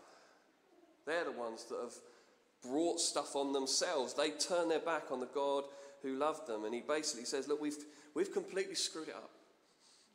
They're 1.05 1.25
the 1.25 1.31
ones 1.33 1.65
that 1.65 1.79
have 1.81 2.71
brought 2.71 3.01
stuff 3.01 3.35
on 3.35 3.51
themselves. 3.51 4.13
They 4.13 4.29
turn 4.29 4.69
their 4.69 4.79
back 4.79 5.11
on 5.11 5.19
the 5.19 5.25
God 5.25 5.65
who 6.07 6.17
loved 6.17 6.47
them. 6.47 6.65
And 6.65 6.73
he 6.73 6.81
basically 6.81 7.25
says, 7.25 7.47
Look, 7.47 7.61
we've, 7.61 7.77
we've 8.13 8.31
completely 8.31 8.75
screwed 8.75 9.09
it 9.09 9.15
up, 9.15 9.31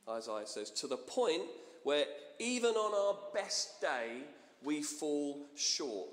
Isaiah 0.08 0.46
says, 0.46 0.70
to 0.70 0.86
the 0.86 0.96
point 0.96 1.42
where 1.84 2.04
even 2.38 2.74
on 2.74 2.94
our 2.94 3.18
best 3.34 3.80
day, 3.80 4.22
we 4.64 4.82
fall 4.82 5.46
short. 5.56 6.08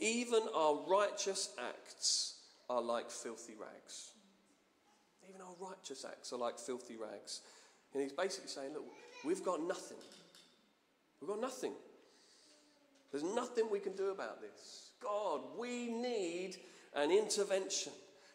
Even 0.00 0.40
our 0.54 0.78
righteous 0.88 1.50
acts 1.58 2.36
are 2.68 2.82
like 2.82 3.10
filthy 3.10 3.54
rags. 3.60 4.12
Even 5.28 5.40
our 5.40 5.68
righteous 5.70 6.04
acts 6.04 6.32
are 6.32 6.38
like 6.38 6.58
filthy 6.58 6.96
rags. 6.96 7.42
And 7.92 8.02
he's 8.02 8.12
basically 8.12 8.48
saying, 8.48 8.72
look, 8.72 8.84
we've 9.24 9.44
got 9.44 9.62
nothing. 9.62 9.98
We've 11.20 11.28
got 11.28 11.40
nothing. 11.40 11.72
There's 13.12 13.24
nothing 13.24 13.64
we 13.70 13.80
can 13.80 13.94
do 13.96 14.10
about 14.10 14.40
this. 14.40 14.90
God, 15.02 15.40
we 15.58 15.86
need 15.88 16.56
an 16.94 17.10
intervention. 17.10 17.92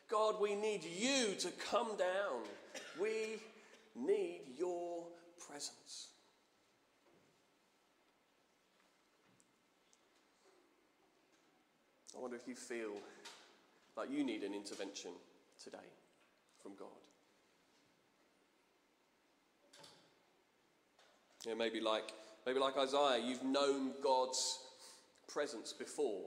God, 0.09 0.39
we 0.39 0.55
need 0.55 0.83
you 0.83 1.35
to 1.39 1.49
come 1.69 1.97
down. 1.97 2.43
We 3.01 3.39
need 3.95 4.41
your 4.57 5.03
presence. 5.39 6.09
I 12.15 12.21
wonder 12.21 12.37
if 12.37 12.47
you 12.47 12.55
feel 12.55 12.91
like 13.97 14.09
you 14.11 14.23
need 14.23 14.43
an 14.43 14.53
intervention 14.53 15.11
today 15.61 15.77
from 16.61 16.73
God. 16.77 16.87
Maybe 21.57 21.79
like 21.79 22.11
maybe 22.45 22.59
like 22.59 22.77
Isaiah, 22.77 23.21
you've 23.23 23.43
known 23.43 23.91
God's 24.01 24.59
presence 25.27 25.73
before. 25.73 26.23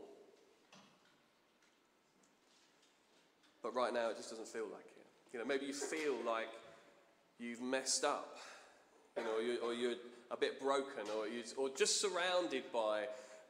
But 3.68 3.74
right 3.74 3.92
now 3.92 4.08
it 4.08 4.16
just 4.16 4.30
doesn't 4.30 4.48
feel 4.48 4.64
like 4.72 4.86
it. 4.96 5.06
You 5.34 5.38
know, 5.38 5.44
maybe 5.44 5.66
you 5.66 5.74
feel 5.74 6.14
like 6.24 6.48
you've 7.38 7.60
messed 7.60 8.02
up, 8.02 8.38
you 9.14 9.24
know, 9.24 9.36
or 9.36 9.42
you're, 9.42 9.62
or 9.62 9.74
you're 9.74 9.98
a 10.30 10.38
bit 10.38 10.58
broken, 10.58 11.04
or, 11.14 11.28
you 11.28 11.42
or 11.58 11.68
just 11.76 12.00
surrounded 12.00 12.62
by 12.72 13.04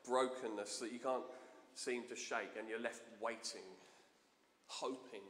brokenness 0.05 0.81
that 0.81 0.91
you 0.91 0.99
can't 0.99 1.23
seem 1.77 2.03
to 2.09 2.17
shake, 2.17 2.51
and 2.59 2.69
you're 2.69 2.81
left 2.81 3.03
waiting 3.23 3.63
hoping 4.67 5.23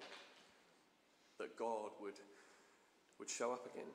that 1.38 1.54
God 1.58 1.90
would, 2.00 2.14
would 3.18 3.28
show 3.28 3.52
up 3.52 3.66
again. 3.66 3.90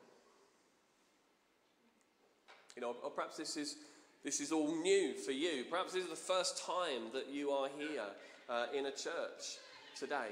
You 2.76 2.82
know, 2.82 2.94
or 3.02 3.10
perhaps 3.10 3.36
this 3.36 3.56
is, 3.56 3.74
this 4.22 4.40
is 4.40 4.52
all 4.52 4.80
new 4.80 5.14
for 5.14 5.32
you. 5.32 5.64
Perhaps 5.68 5.94
this 5.94 6.04
is 6.04 6.10
the 6.10 6.14
first 6.14 6.64
time 6.64 7.10
that 7.12 7.32
you 7.32 7.50
are 7.50 7.68
here 7.76 8.06
uh, 8.48 8.66
in 8.72 8.86
a 8.86 8.92
church 8.92 9.58
today. 9.98 10.28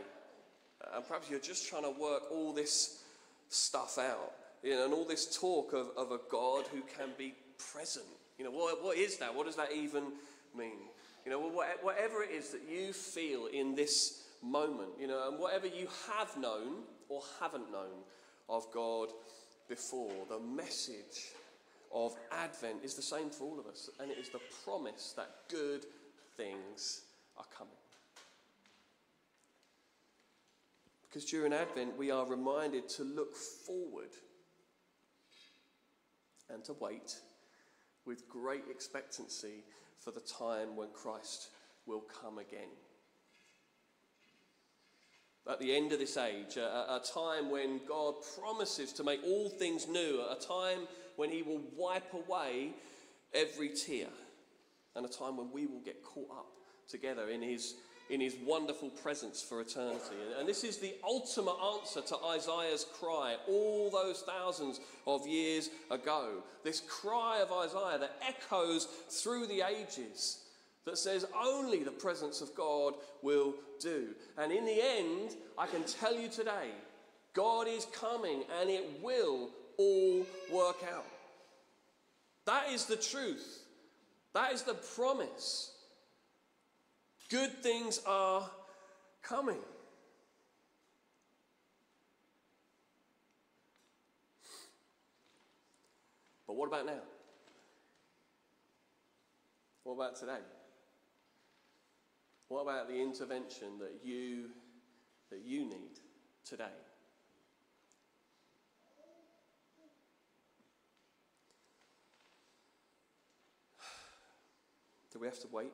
And 0.94 1.06
perhaps 1.06 1.30
you're 1.30 1.40
just 1.40 1.68
trying 1.68 1.84
to 1.84 1.90
work 1.90 2.30
all 2.30 2.52
this 2.52 3.02
stuff 3.48 3.98
out. 3.98 4.32
You 4.62 4.76
know, 4.76 4.84
and 4.84 4.94
all 4.94 5.04
this 5.04 5.38
talk 5.38 5.72
of, 5.72 5.88
of 5.96 6.12
a 6.12 6.20
God 6.30 6.66
who 6.68 6.82
can 6.82 7.10
be 7.18 7.34
present. 7.72 8.06
You 8.38 8.44
know, 8.44 8.50
what, 8.50 8.82
what 8.82 8.96
is 8.96 9.18
that? 9.18 9.34
What 9.34 9.46
does 9.46 9.56
that 9.56 9.72
even 9.72 10.04
mean? 10.56 10.78
You 11.24 11.30
know, 11.30 11.40
whatever 11.40 12.22
it 12.22 12.30
is 12.30 12.50
that 12.50 12.62
you 12.68 12.92
feel 12.92 13.46
in 13.46 13.74
this 13.74 14.24
moment, 14.42 14.90
you 15.00 15.06
know, 15.06 15.28
and 15.28 15.38
whatever 15.38 15.66
you 15.66 15.88
have 16.10 16.36
known 16.36 16.82
or 17.08 17.22
haven't 17.40 17.70
known 17.70 18.02
of 18.48 18.66
God 18.72 19.08
before, 19.68 20.12
the 20.28 20.40
message 20.40 21.32
of 21.94 22.14
Advent 22.32 22.82
is 22.82 22.94
the 22.94 23.02
same 23.02 23.30
for 23.30 23.44
all 23.44 23.60
of 23.60 23.66
us, 23.66 23.90
and 24.00 24.10
it 24.10 24.18
is 24.18 24.30
the 24.30 24.40
promise 24.64 25.14
that 25.16 25.30
good 25.48 25.84
things 26.36 27.02
are 27.36 27.44
coming. 27.56 27.81
Because 31.12 31.28
during 31.28 31.52
Advent, 31.52 31.98
we 31.98 32.10
are 32.10 32.24
reminded 32.24 32.88
to 32.90 33.04
look 33.04 33.36
forward 33.36 34.08
and 36.48 36.64
to 36.64 36.72
wait 36.80 37.20
with 38.06 38.26
great 38.30 38.64
expectancy 38.70 39.64
for 39.98 40.10
the 40.10 40.20
time 40.20 40.74
when 40.74 40.88
Christ 40.94 41.50
will 41.84 42.00
come 42.00 42.38
again. 42.38 42.70
At 45.50 45.60
the 45.60 45.76
end 45.76 45.92
of 45.92 45.98
this 45.98 46.16
age, 46.16 46.56
a, 46.56 46.62
a, 46.62 47.02
time 47.12 47.50
when 47.50 47.80
God 47.86 48.14
promises 48.38 48.90
to 48.94 49.04
make 49.04 49.20
all 49.22 49.50
things 49.50 49.88
new, 49.88 50.20
a 50.20 50.36
time 50.36 50.86
when 51.16 51.30
He 51.30 51.42
will 51.42 51.60
wipe 51.76 52.14
away 52.14 52.70
every 53.34 53.68
tear, 53.68 54.08
and 54.96 55.04
a 55.04 55.10
time 55.10 55.36
when 55.36 55.50
we 55.52 55.66
will 55.66 55.80
get 55.80 56.02
caught 56.02 56.30
up 56.30 56.52
together 56.88 57.28
in 57.28 57.42
His 57.42 57.74
in 58.10 58.20
his 58.20 58.36
wonderful 58.44 58.90
presence 58.90 59.42
for 59.42 59.60
eternity. 59.60 60.16
And 60.38 60.48
this 60.48 60.64
is 60.64 60.78
the 60.78 60.94
ultimate 61.04 61.56
answer 61.74 62.00
to 62.00 62.16
Isaiah's 62.26 62.86
cry 63.00 63.36
all 63.48 63.90
those 63.90 64.22
thousands 64.22 64.80
of 65.06 65.26
years 65.26 65.70
ago. 65.90 66.42
This 66.64 66.80
cry 66.80 67.40
of 67.40 67.52
Isaiah 67.52 67.98
that 67.98 68.16
echoes 68.26 68.86
through 69.08 69.46
the 69.46 69.62
ages 69.62 70.40
that 70.84 70.98
says 70.98 71.26
only 71.40 71.84
the 71.84 71.90
presence 71.90 72.40
of 72.40 72.54
God 72.54 72.94
will 73.22 73.54
do. 73.80 74.08
And 74.36 74.50
in 74.52 74.64
the 74.64 74.80
end, 74.82 75.36
I 75.56 75.66
can 75.66 75.84
tell 75.84 76.14
you 76.14 76.28
today, 76.28 76.70
God 77.34 77.68
is 77.68 77.86
coming 77.86 78.42
and 78.60 78.68
it 78.68 79.00
will 79.02 79.50
all 79.78 80.26
work 80.52 80.84
out. 80.92 81.06
That 82.46 82.70
is 82.70 82.86
the 82.86 82.96
truth. 82.96 83.60
That 84.34 84.52
is 84.52 84.62
the 84.62 84.74
promise. 84.74 85.70
Good 87.32 87.62
things 87.62 87.98
are 88.04 88.44
coming. 89.22 89.56
But 96.46 96.56
what 96.56 96.66
about 96.66 96.84
now? 96.84 97.00
What 99.84 99.94
about 99.94 100.16
today? 100.16 100.42
What 102.48 102.60
about 102.60 102.88
the 102.88 103.00
intervention 103.00 103.78
that 103.78 104.00
you 104.04 104.50
that 105.30 105.40
you 105.42 105.64
need 105.64 106.00
today? 106.44 106.64
Do 115.10 115.18
we 115.18 115.26
have 115.26 115.40
to 115.40 115.48
wait 115.50 115.72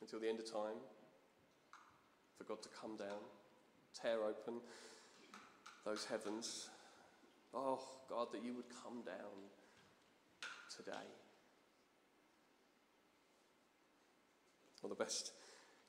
until 0.00 0.20
the 0.20 0.28
end 0.28 0.38
of 0.38 0.50
time 0.50 0.78
for 2.36 2.44
God 2.44 2.62
to 2.62 2.68
come 2.68 2.96
down, 2.96 3.20
tear 4.00 4.24
open 4.24 4.60
those 5.84 6.04
heavens? 6.04 6.68
Oh, 7.52 7.80
God, 8.08 8.28
that 8.32 8.44
you 8.44 8.54
would 8.54 8.68
come 8.82 9.02
down 9.04 9.50
today. 10.74 11.08
Well, 14.82 14.90
the 14.90 14.96
best 14.96 15.32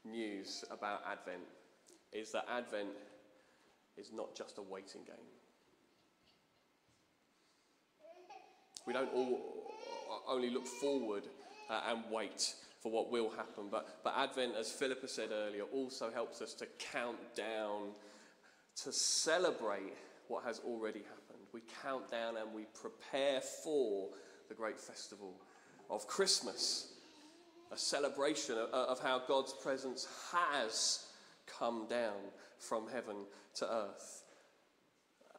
news 0.04 0.66
about 0.72 1.04
Advent 1.10 1.44
is 2.12 2.32
that 2.32 2.46
Advent 2.50 2.90
is 3.98 4.12
not 4.12 4.36
just 4.36 4.58
a 4.58 4.62
waiting 4.62 5.02
game. 5.06 5.16
We 8.86 8.94
don't 8.94 9.14
all 9.14 9.40
only 10.28 10.50
look 10.50 10.66
forward 10.66 11.24
uh, 11.70 11.82
and 11.88 12.04
wait 12.12 12.54
for 12.82 12.92
what 12.92 13.12
will 13.12 13.30
happen, 13.30 13.66
but, 13.70 14.04
but 14.04 14.16
Advent, 14.18 14.56
as 14.60 14.72
Philippa 14.72 15.08
said 15.08 15.30
earlier, 15.32 15.64
also 15.72 16.10
helps 16.12 16.42
us 16.42 16.56
to 16.56 16.66
count 16.80 17.18
down, 17.36 17.90
to 18.84 18.92
celebrate 18.92 19.94
what 20.28 20.44
has 20.44 20.60
already 20.66 21.00
happened. 21.00 21.46
We 21.54 21.62
count 21.84 22.10
down 22.10 22.38
and 22.38 22.52
we 22.54 22.66
prepare 22.74 23.40
for 23.42 24.10
the 24.50 24.56
great 24.56 24.80
festival 24.80 25.36
of 25.92 26.08
Christmas 26.08 26.94
a 27.72 27.78
celebration 27.78 28.58
of, 28.58 28.70
of 28.70 29.00
how 29.00 29.22
God's 29.28 29.54
presence 29.54 30.08
has 30.32 31.06
come 31.46 31.86
down 31.88 32.18
from 32.58 32.88
heaven 32.92 33.16
to 33.56 33.72
earth. 33.72 34.24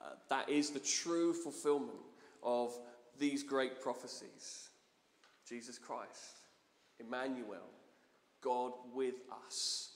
Uh, 0.00 0.10
that 0.28 0.48
is 0.48 0.70
the 0.70 0.80
true 0.80 1.32
fulfillment 1.32 1.98
of 2.42 2.72
these 3.18 3.42
great 3.42 3.80
prophecies. 3.80 4.70
Jesus 5.46 5.78
Christ, 5.78 6.41
Emmanuel, 7.06 7.68
God 8.40 8.72
with 8.94 9.14
us. 9.46 9.90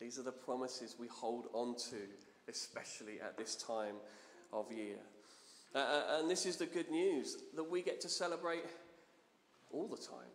These 0.00 0.18
are 0.18 0.22
the 0.22 0.32
promises 0.32 0.96
we 0.98 1.06
hold 1.08 1.46
on 1.52 1.76
to, 1.90 1.96
especially 2.48 3.20
at 3.20 3.36
this 3.36 3.54
time 3.54 3.94
of 4.52 4.70
year. 4.72 4.96
Uh, 5.74 5.78
uh 5.78 6.18
and 6.20 6.30
this 6.30 6.44
is 6.44 6.56
the 6.56 6.66
good 6.66 6.90
news 6.90 7.36
that 7.54 7.70
we 7.70 7.82
get 7.82 8.00
to 8.00 8.08
celebrate 8.08 8.64
all 9.70 9.86
the 9.86 9.96
time. 9.96 10.30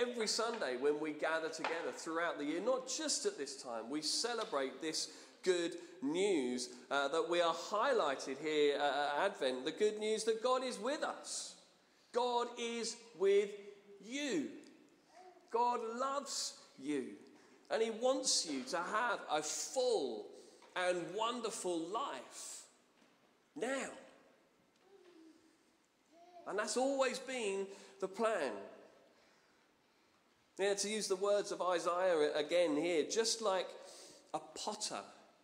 Every 0.00 0.26
Sunday, 0.26 0.76
when 0.78 0.98
we 0.98 1.12
gather 1.12 1.48
together 1.48 1.92
throughout 1.92 2.38
the 2.38 2.44
year, 2.44 2.60
not 2.60 2.88
just 2.88 3.24
at 3.24 3.38
this 3.38 3.62
time, 3.62 3.88
we 3.88 4.02
celebrate 4.02 4.82
this 4.82 5.10
good 5.42 5.76
news 6.02 6.70
uh, 6.90 7.06
that 7.08 7.28
we 7.30 7.40
are 7.40 7.54
highlighted 7.54 8.36
here 8.42 8.76
at 8.76 9.26
Advent 9.26 9.64
the 9.64 9.70
good 9.70 9.98
news 9.98 10.24
that 10.24 10.42
God 10.42 10.64
is 10.64 10.78
with 10.78 11.02
us. 11.04 11.54
God 12.12 12.48
is 12.58 12.96
with 13.18 13.50
you. 14.04 14.48
God 15.56 15.80
loves 15.98 16.52
you. 16.78 17.04
And 17.70 17.82
He 17.82 17.90
wants 17.90 18.46
you 18.50 18.62
to 18.70 18.76
have 18.76 19.20
a 19.32 19.42
full 19.42 20.26
and 20.76 20.98
wonderful 21.16 21.78
life 21.78 22.62
now. 23.56 23.88
And 26.46 26.58
that's 26.58 26.76
always 26.76 27.18
been 27.18 27.66
the 28.00 28.06
plan. 28.06 28.52
Now, 30.58 30.74
to 30.74 30.88
use 30.88 31.08
the 31.08 31.16
words 31.16 31.52
of 31.52 31.62
Isaiah 31.62 32.34
again 32.34 32.76
here, 32.76 33.04
just 33.10 33.40
like 33.40 33.66
a 34.34 34.38
potter 34.38 35.00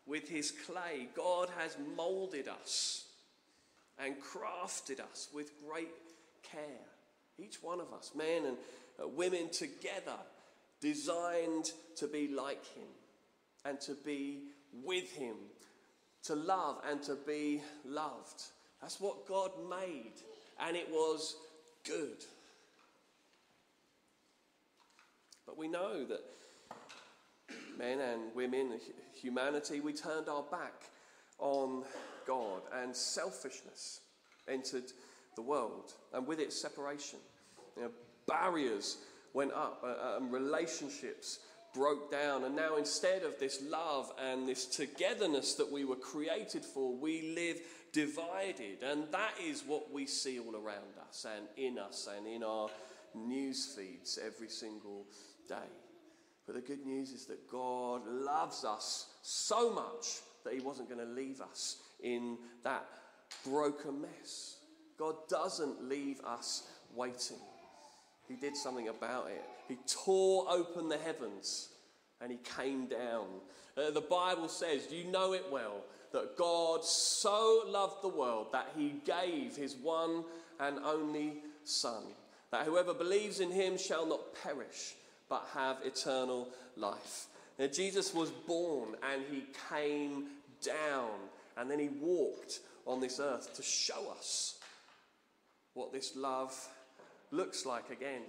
with 0.07 0.29
his 0.29 0.51
clay, 0.51 1.09
God 1.15 1.49
has 1.59 1.77
molded 1.97 2.49
us 2.49 3.07
and 3.99 4.15
crafted 4.21 5.01
us 5.01 5.29
with 5.35 5.53
great 5.67 5.91
care. 6.43 6.87
Each 7.43 7.63
one 7.63 7.81
of 7.81 7.93
us, 7.93 8.13
men 8.17 8.47
and 8.47 8.57
uh, 9.03 9.09
women 9.09 9.51
together, 9.51 10.19
designed 10.81 11.71
to 11.97 12.07
be 12.07 12.29
like 12.29 12.65
him 12.75 12.89
and 13.65 13.81
to 13.81 13.95
be 14.05 14.41
with 14.85 15.13
him, 15.13 15.37
to 16.25 16.35
love 16.35 16.83
and 16.89 17.03
to 17.03 17.17
be 17.27 17.63
loved. 17.85 18.43
That's 18.81 19.01
what 19.01 19.27
God 19.27 19.51
made, 19.69 20.15
and 20.61 20.77
it 20.77 20.89
was 20.91 21.37
good. 21.85 22.25
But 25.47 25.59
we 25.59 25.69
know 25.69 26.05
that 26.05 26.21
men 27.79 28.01
and 28.01 28.35
women, 28.35 28.79
humanity, 29.15 29.81
we 29.81 29.93
turned 29.93 30.29
our 30.29 30.43
back 30.43 30.91
on 31.39 31.85
God 32.27 32.63
and 32.81 32.95
selfishness 32.95 34.01
entered 34.49 34.93
the 35.37 35.43
world, 35.43 35.95
and 36.13 36.27
with 36.27 36.41
it, 36.41 36.53
separation. 36.53 37.19
You 37.77 37.83
know, 37.83 37.91
barriers 38.27 38.99
went 39.33 39.53
up, 39.53 39.83
uh, 39.85 40.17
and 40.17 40.33
relationships 40.33 41.41
broke 41.75 42.11
down, 42.11 42.45
and 42.45 42.55
now 42.55 42.77
instead 42.77 43.23
of 43.23 43.39
this 43.39 43.63
love 43.63 44.13
and 44.23 44.47
this 44.47 44.67
togetherness 44.67 45.55
that 45.55 45.71
we 45.71 45.85
were 45.85 45.97
created 45.97 46.65
for, 46.65 46.95
we 46.95 47.35
live 47.35 47.61
divided, 47.93 48.83
and 48.83 49.05
that 49.11 49.33
is 49.43 49.63
what 49.67 49.93
we 49.93 50.07
see 50.07 50.39
all 50.39 50.55
around 50.55 50.99
us 51.09 51.27
and 51.37 51.47
in 51.57 51.79
us 51.79 52.09
and 52.17 52.27
in 52.27 52.43
our 52.43 52.69
news 53.15 53.75
feeds 53.77 54.19
every 54.25 54.49
single 54.49 55.07
day. 55.49 55.71
But 56.47 56.57
the 56.57 56.61
good 56.61 56.85
news 56.85 57.13
is 57.13 57.27
that 57.27 57.49
God 57.49 58.07
loves 58.07 58.65
us 58.65 59.07
so 59.23 59.73
much 59.73 60.21
that 60.45 60.55
He 60.55 60.61
wasn't 60.61 60.89
going 60.89 61.07
to 61.07 61.13
leave 61.13 61.41
us 61.41 61.77
in 62.03 62.37
that 62.65 62.87
broken 63.45 64.01
mess. 64.01 64.57
God 64.99 65.15
doesn't 65.29 65.89
leave 65.89 66.21
us 66.21 66.69
waiting. 66.95 67.39
He 68.29 68.35
did 68.35 68.57
something 68.57 68.89
about 68.89 69.29
it. 69.29 69.45
He 69.69 69.77
tore 69.87 70.47
open 70.49 70.89
the 70.89 70.99
heavens 70.99 71.69
and 72.21 72.31
He 72.31 72.39
came 72.39 72.87
down. 72.87 73.27
Uh, 73.77 73.91
the 73.91 74.01
Bible 74.01 74.49
says, 74.49 74.89
you 74.91 75.05
know 75.11 75.33
it 75.33 75.45
well, 75.51 75.83
that 76.13 76.37
God 76.37 76.85
so 76.85 77.63
loved 77.67 78.03
the 78.03 78.09
world 78.09 78.49
that 78.53 78.69
He 78.77 78.95
gave 79.05 79.57
His 79.57 79.77
one 79.77 80.25
and 80.61 80.79
only 80.85 81.39
Son, 81.65 82.03
that 82.51 82.67
whoever 82.67 82.93
believes 82.93 83.41
in 83.41 83.51
Him 83.51 83.79
shall 83.79 84.07
not 84.07 84.35
perish 84.43 84.95
but 85.33 85.49
have 85.55 85.79
eternal 85.83 86.51
life. 86.77 87.29
Now, 87.59 87.67
Jesus 87.67 88.13
was 88.13 88.31
born 88.31 88.97
and 89.11 89.23
he 89.31 89.45
came 89.71 90.27
down 90.63 91.09
and 91.57 91.71
then 91.71 91.79
he 91.79 91.89
walked 91.89 92.61
on 92.87 93.01
this 93.01 93.19
earth 93.19 93.55
to 93.55 93.63
show 93.63 94.13
us 94.19 94.59
what 95.73 95.91
this 95.91 96.17
love 96.17 96.55
looks 97.33 97.67
like 97.67 97.91
again. 97.91 98.23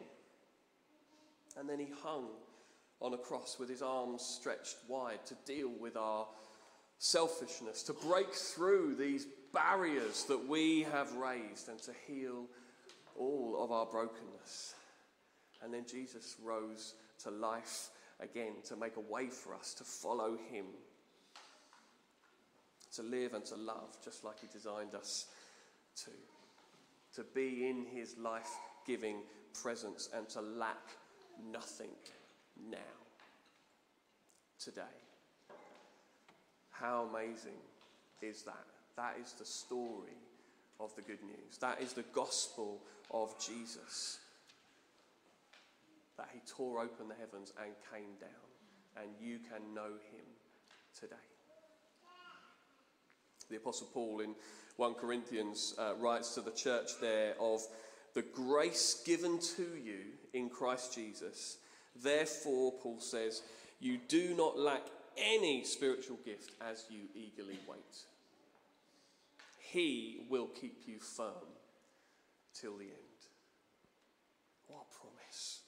And 1.57 1.69
then 1.69 1.79
he 1.79 1.89
hung 2.01 2.29
on 2.99 3.13
a 3.13 3.17
cross 3.17 3.57
with 3.59 3.69
his 3.69 3.81
arms 3.81 4.23
stretched 4.23 4.77
wide 4.87 5.23
to 5.27 5.35
deal 5.45 5.69
with 5.79 5.95
our 5.95 6.25
selfishness, 6.97 7.83
to 7.83 7.93
break 7.93 8.33
through 8.33 8.95
these 8.95 9.27
barriers 9.53 10.23
that 10.23 10.47
we 10.47 10.83
have 10.83 11.13
raised 11.15 11.67
and 11.69 11.79
to 11.79 11.91
heal 12.07 12.45
all 13.15 13.61
of 13.61 13.71
our 13.71 13.85
brokenness. 13.85 14.73
And 15.61 15.73
then 15.73 15.85
Jesus 15.89 16.37
rose 16.41 16.95
to 17.23 17.29
life 17.29 17.89
again 18.19 18.53
to 18.65 18.75
make 18.75 18.95
a 18.95 19.13
way 19.13 19.27
for 19.27 19.53
us 19.53 19.73
to 19.75 19.83
follow 19.83 20.37
him, 20.49 20.65
to 22.95 23.03
live 23.03 23.33
and 23.33 23.45
to 23.45 23.55
love 23.55 23.97
just 24.03 24.23
like 24.23 24.39
he 24.39 24.47
designed 24.51 24.95
us 24.95 25.27
to, 26.03 26.11
to 27.15 27.27
be 27.35 27.67
in 27.67 27.85
his 27.93 28.17
life 28.17 28.49
giving 28.86 29.17
presence 29.62 30.10
and 30.15 30.28
to 30.30 30.41
lack 30.41 30.89
nothing 31.52 31.89
now. 32.69 32.78
today. 34.63 34.82
How 36.69 37.10
amazing 37.10 37.60
is 38.22 38.43
that? 38.43 38.65
That 38.96 39.15
is 39.22 39.34
the 39.34 39.46
story 39.46 40.17
of 40.80 40.96
the 40.96 41.02
good 41.02 41.22
news. 41.24 41.58
That 41.60 41.82
is 41.82 41.93
the 41.93 42.06
gospel 42.13 42.80
of 43.12 43.34
Jesus. 43.46 44.19
That 46.17 46.30
he 46.34 46.39
tore 46.48 46.80
open 46.80 47.08
the 47.08 47.15
heavens 47.15 47.52
and 47.62 47.74
came 47.91 48.13
down, 48.19 49.02
and 49.02 49.10
you 49.19 49.39
can 49.39 49.74
know 49.74 49.91
him 50.12 50.26
today. 50.98 51.15
The 53.50 53.58
Apostle 53.58 53.88
Paul 53.93 54.22
in 54.22 54.36
1 54.78 54.93
Corinthians 54.96 55.76
uh, 55.78 55.93
writes 56.00 56.34
to 56.36 56.41
the 56.41 56.52
church 56.52 56.91
there 57.02 57.36
of 57.39 57.62
the 58.13 58.21
grace 58.21 59.02
given 59.06 59.39
to 59.56 59.67
you 59.84 59.99
in 60.34 60.49
Christ 60.49 60.93
Jesus. 60.93 61.58
Therefore, 62.02 62.73
Paul 62.82 62.99
says, 62.99 63.41
you 63.80 63.99
do 64.08 64.34
not 64.36 64.58
lack 64.58 64.84
any 65.17 65.63
spiritual 65.63 66.17
gift 66.26 66.52
as 66.62 66.86
you 66.89 67.02
eagerly 67.15 67.60
wait. 67.67 67.97
He 69.60 70.21
will 70.30 70.47
keep 70.47 70.84
you 70.86 70.99
firm 70.99 71.49
till 72.54 72.78
the 72.78 72.86
end. 72.86 72.93
What 74.67 74.86
a 74.89 74.99
promise. 74.99 75.60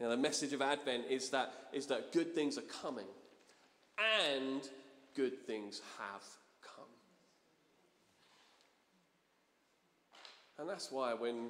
Know, 0.00 0.10
the 0.10 0.16
message 0.16 0.52
of 0.52 0.60
Advent 0.60 1.04
is 1.08 1.30
that, 1.30 1.52
is 1.72 1.86
that 1.86 2.12
good 2.12 2.34
things 2.34 2.58
are 2.58 2.62
coming 2.62 3.06
and 4.26 4.68
good 5.14 5.46
things 5.46 5.80
have 5.98 6.24
come. 6.60 6.84
And 10.62 10.70
that's 10.70 10.92
why 10.92 11.12
when 11.12 11.48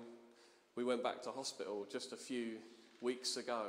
we 0.74 0.84
went 0.84 1.02
back 1.02 1.20
to 1.24 1.30
hospital 1.30 1.86
just 1.92 2.14
a 2.14 2.16
few 2.16 2.52
weeks 3.02 3.36
ago, 3.36 3.66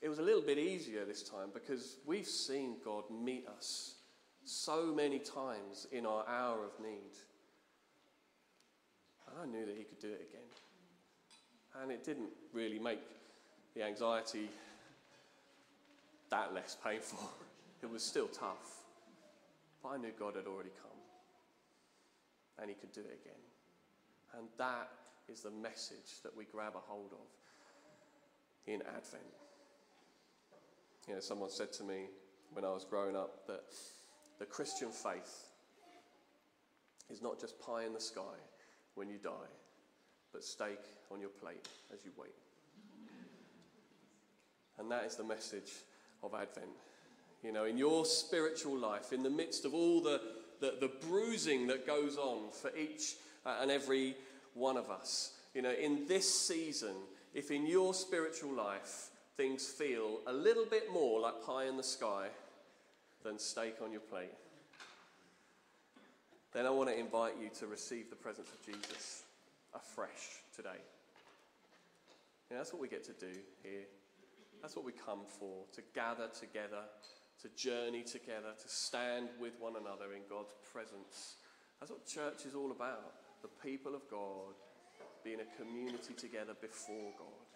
it 0.00 0.08
was 0.08 0.20
a 0.20 0.22
little 0.22 0.40
bit 0.40 0.56
easier 0.56 1.04
this 1.04 1.24
time 1.24 1.48
because 1.52 1.96
we've 2.06 2.28
seen 2.28 2.76
God 2.84 3.02
meet 3.10 3.44
us 3.48 3.96
so 4.44 4.94
many 4.94 5.18
times 5.18 5.88
in 5.90 6.06
our 6.06 6.24
hour 6.28 6.64
of 6.64 6.80
need. 6.80 7.10
And 9.26 9.36
I 9.42 9.46
knew 9.46 9.66
that 9.66 9.76
He 9.76 9.82
could 9.82 9.98
do 9.98 10.12
it 10.12 10.28
again. 10.30 11.82
And 11.82 11.90
it 11.90 12.04
didn't 12.04 12.30
really 12.52 12.78
make 12.78 13.02
the 13.74 13.82
anxiety 13.82 14.48
that 16.30 16.54
less 16.54 16.76
painful. 16.84 17.18
It 17.82 17.90
was 17.90 18.04
still 18.04 18.28
tough. 18.28 18.84
But 19.82 19.88
I 19.88 19.96
knew 19.96 20.12
God 20.18 20.36
had 20.36 20.46
already 20.46 20.70
come. 20.80 20.98
And 22.60 22.70
He 22.70 22.74
could 22.74 22.92
do 22.92 23.00
it 23.00 23.20
again. 23.22 23.45
And 24.36 24.48
that 24.58 24.90
is 25.28 25.40
the 25.40 25.50
message 25.50 26.20
that 26.22 26.36
we 26.36 26.44
grab 26.44 26.74
a 26.76 26.78
hold 26.78 27.12
of 27.12 28.72
in 28.72 28.82
Advent. 28.82 29.22
You 31.08 31.14
know, 31.14 31.20
someone 31.20 31.50
said 31.50 31.72
to 31.74 31.84
me 31.84 32.06
when 32.52 32.64
I 32.64 32.70
was 32.70 32.84
growing 32.84 33.16
up 33.16 33.46
that 33.46 33.64
the 34.38 34.44
Christian 34.44 34.90
faith 34.90 35.46
is 37.10 37.22
not 37.22 37.40
just 37.40 37.58
pie 37.60 37.84
in 37.84 37.92
the 37.92 38.00
sky 38.00 38.36
when 38.94 39.08
you 39.08 39.18
die, 39.22 39.48
but 40.32 40.44
steak 40.44 40.80
on 41.12 41.20
your 41.20 41.30
plate 41.30 41.68
as 41.92 42.04
you 42.04 42.10
wait. 42.16 42.34
And 44.78 44.90
that 44.90 45.04
is 45.04 45.16
the 45.16 45.24
message 45.24 45.72
of 46.22 46.34
Advent. 46.34 46.66
You 47.42 47.52
know, 47.52 47.64
in 47.64 47.78
your 47.78 48.04
spiritual 48.04 48.76
life, 48.76 49.12
in 49.12 49.22
the 49.22 49.30
midst 49.30 49.64
of 49.64 49.72
all 49.72 50.02
the, 50.02 50.20
the, 50.60 50.74
the 50.80 50.90
bruising 51.08 51.66
that 51.68 51.86
goes 51.86 52.16
on 52.16 52.50
for 52.50 52.76
each 52.76 53.14
uh, 53.46 53.54
and 53.62 53.70
every 53.70 54.16
one 54.54 54.76
of 54.76 54.90
us, 54.90 55.32
you 55.54 55.62
know, 55.62 55.72
in 55.72 56.06
this 56.06 56.28
season, 56.28 56.94
if 57.32 57.50
in 57.50 57.66
your 57.66 57.94
spiritual 57.94 58.52
life 58.52 59.10
things 59.36 59.66
feel 59.66 60.18
a 60.26 60.32
little 60.32 60.66
bit 60.66 60.92
more 60.92 61.20
like 61.20 61.44
pie 61.44 61.66
in 61.66 61.76
the 61.76 61.82
sky 61.82 62.28
than 63.22 63.38
steak 63.38 63.76
on 63.82 63.92
your 63.92 64.00
plate, 64.00 64.32
then 66.52 66.66
I 66.66 66.70
want 66.70 66.88
to 66.88 66.98
invite 66.98 67.34
you 67.40 67.50
to 67.60 67.66
receive 67.66 68.10
the 68.10 68.16
presence 68.16 68.48
of 68.48 68.64
Jesus 68.64 69.24
afresh 69.74 70.40
today. 70.54 70.80
You 72.50 72.56
know, 72.56 72.60
that's 72.60 72.72
what 72.72 72.80
we 72.80 72.88
get 72.88 73.04
to 73.04 73.12
do 73.12 73.32
here. 73.62 73.84
That's 74.62 74.74
what 74.74 74.84
we 74.84 74.92
come 74.92 75.20
for 75.28 75.64
to 75.74 75.82
gather 75.94 76.28
together, 76.28 76.82
to 77.42 77.48
journey 77.50 78.02
together, 78.02 78.54
to 78.60 78.68
stand 78.68 79.28
with 79.38 79.52
one 79.60 79.74
another 79.76 80.14
in 80.14 80.22
God's 80.30 80.54
presence. 80.72 81.36
That's 81.78 81.92
what 81.92 82.06
church 82.06 82.46
is 82.46 82.54
all 82.54 82.70
about. 82.70 83.14
The 83.46 83.68
people 83.68 83.94
of 83.94 84.02
God 84.10 84.58
being 85.22 85.38
a 85.38 85.62
community 85.62 86.14
together 86.14 86.54
before 86.60 87.12
God. 87.16 87.46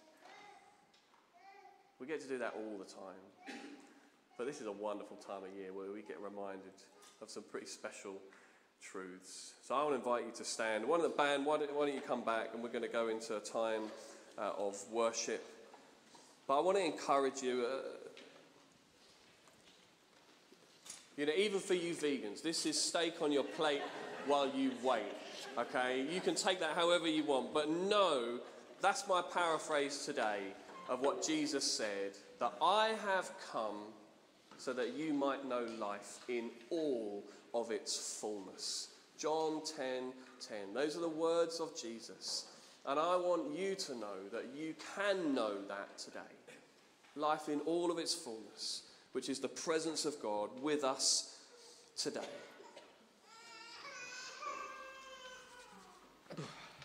We 1.99 2.07
get 2.07 2.21
to 2.21 2.29
do 2.29 2.39
that 2.39 2.55
all 2.55 2.79
the 2.79 2.85
time. 2.85 3.59
But 4.39 4.47
this 4.47 4.61
is 4.61 4.69
a 4.69 4.73
wonderful 4.73 5.17
time 5.17 5.43
of 5.43 5.53
year 5.59 5.73
where 5.73 5.91
we 5.91 6.03
get 6.03 6.21
reminded 6.21 6.79
of 7.21 7.29
some 7.29 7.43
pretty 7.43 7.67
special 7.67 8.19
truths. 8.81 9.55
So 9.67 9.75
I 9.75 9.83
want 9.83 9.95
to 9.95 9.97
invite 9.97 10.27
you 10.27 10.33
to 10.37 10.45
stand. 10.45 10.87
One 10.87 11.01
of 11.01 11.11
the 11.11 11.17
band, 11.17 11.45
why 11.45 11.59
don't, 11.59 11.75
why 11.75 11.87
don't 11.87 11.95
you 11.97 12.03
come 12.03 12.23
back 12.25 12.51
and 12.55 12.63
we're 12.63 12.69
going 12.69 12.83
to 12.83 12.89
go 12.89 13.09
into 13.09 13.37
a 13.37 13.41
time 13.41 13.83
uh, 14.39 14.53
of 14.59 14.77
worship. 14.93 15.45
But 16.47 16.59
I 16.59 16.61
want 16.61 16.77
to 16.77 16.85
encourage 16.85 17.43
you. 17.43 17.67
Uh, 17.67 17.79
you 21.17 21.27
know, 21.27 21.33
even 21.37 21.59
for 21.59 21.75
you 21.75 21.95
vegans, 21.95 22.43
this 22.43 22.65
is 22.65 22.81
steak 22.81 23.21
on 23.21 23.33
your 23.33 23.43
plate 23.43 23.83
while 24.27 24.49
you 24.55 24.71
wait. 24.85 25.03
Okay? 25.59 26.07
You 26.11 26.21
can 26.21 26.35
take 26.35 26.61
that 26.61 26.75
however 26.75 27.09
you 27.09 27.25
want, 27.25 27.53
but 27.53 27.71
no, 27.71 28.39
that's 28.81 29.07
my 29.09 29.23
paraphrase 29.23 30.05
today 30.05 30.41
of 30.89 31.01
what 31.01 31.25
Jesus 31.27 31.65
said 31.65 32.13
that 32.41 32.53
I 32.61 32.95
have 33.07 33.31
come 33.53 33.77
so 34.57 34.73
that 34.73 34.95
you 34.95 35.15
might 35.15 35.49
know 35.49 35.67
life 35.79 36.19
in 36.29 36.51
all 36.71 37.25
of 37.55 37.71
its 37.71 38.19
fullness. 38.21 38.89
John 39.19 39.63
10 39.77 40.13
10. 40.41 40.75
Those 40.75 40.97
are 40.97 41.01
the 41.01 41.09
words 41.09 41.61
of 41.61 41.79
Jesus. 41.81 42.47
And 42.87 42.99
I 42.99 43.17
want 43.17 43.57
you 43.57 43.75
to 43.75 43.95
know 43.95 44.29
that 44.33 44.47
you 44.57 44.75
can 44.97 45.35
know 45.35 45.55
that 45.69 45.99
today. 45.99 46.19
Life 47.15 47.49
in 47.49 47.61
all 47.61 47.91
of 47.91 47.99
its 47.99 48.15
fullness, 48.15 48.85
which 49.13 49.29
is 49.29 49.39
the 49.39 49.49
presence 49.49 50.05
of 50.05 50.21
God 50.23 50.49
with 50.63 50.85
us 50.85 51.37
today. 51.97 52.21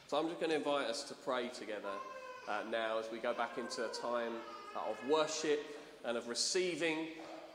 So 0.07 0.19
I'm 0.19 0.27
just 0.27 0.39
going 0.39 0.51
to 0.51 0.57
invite 0.57 0.85
us 0.85 1.01
to 1.05 1.15
pray 1.15 1.47
together 1.47 1.89
uh, 2.47 2.59
now 2.69 2.99
as 2.99 3.05
we 3.11 3.17
go 3.17 3.33
back 3.33 3.57
into 3.57 3.85
a 3.85 3.87
time 3.87 4.33
uh, 4.75 4.91
of 4.91 5.09
worship 5.09 5.65
and 6.05 6.15
of 6.15 6.27
receiving 6.27 7.07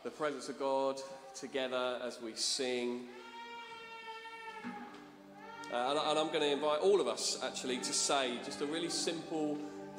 the 0.03 0.11
presence 0.11 0.49
of 0.49 0.59
God 0.59 1.01
together 1.33 2.01
as 2.05 2.21
we 2.21 2.35
sing. 2.35 3.03
Uh, 5.73 5.91
and, 5.91 5.99
and, 6.01 6.19
I'm 6.19 6.27
going 6.27 6.41
to 6.41 6.51
invite 6.51 6.81
all 6.81 7.01
of 7.01 7.07
us 7.07 7.39
actually 7.45 7.79
to 7.79 7.93
say 7.93 8.37
just 8.45 8.61
a 8.63 8.67
really 8.67 8.91
simple 8.91 9.57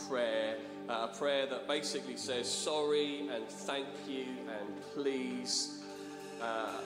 prayer, 0.10 0.58
uh, 0.90 1.08
a 1.10 1.18
prayer 1.18 1.46
that 1.46 1.70
basically 1.70 2.18
says 2.18 2.52
sorry 2.52 3.30
and 3.30 3.48
thank 3.48 3.88
you 4.10 4.26
and 4.50 4.82
please. 4.94 5.86
Uh, 6.42 6.82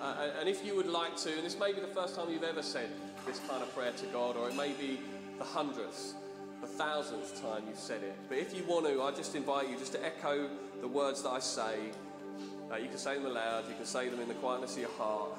uh 0.00 0.28
and 0.38 0.48
if 0.48 0.64
you 0.64 0.76
would 0.76 0.86
like 0.86 1.16
to, 1.16 1.32
and 1.32 1.44
this 1.44 1.58
may 1.58 1.72
be 1.72 1.80
the 1.80 1.88
first 1.88 2.14
time 2.14 2.30
you've 2.30 2.44
ever 2.44 2.62
said 2.62 2.88
this 3.26 3.40
kind 3.48 3.62
of 3.62 3.74
prayer 3.74 3.92
to 3.92 4.06
God, 4.06 4.36
or 4.36 4.48
it 4.48 4.56
may 4.56 4.72
be 4.72 5.00
the 5.38 5.44
hundredth, 5.44 6.14
the 6.60 6.66
thousandth 6.66 7.40
time 7.42 7.62
you've 7.68 7.78
said 7.78 8.02
it. 8.02 8.16
But 8.28 8.38
if 8.38 8.54
you 8.54 8.64
want 8.64 8.86
to, 8.86 9.02
I 9.02 9.12
just 9.12 9.34
invite 9.34 9.68
you 9.68 9.76
just 9.76 9.92
to 9.92 10.04
echo 10.04 10.48
the 10.80 10.88
words 10.88 11.22
that 11.22 11.30
I 11.30 11.38
say. 11.38 11.76
Uh, 12.70 12.76
you 12.76 12.88
can 12.88 12.98
say 12.98 13.14
them 13.14 13.26
aloud, 13.26 13.68
you 13.68 13.74
can 13.74 13.86
say 13.86 14.08
them 14.08 14.20
in 14.20 14.28
the 14.28 14.34
quietness 14.34 14.74
of 14.74 14.80
your 14.80 14.90
heart. 14.92 15.30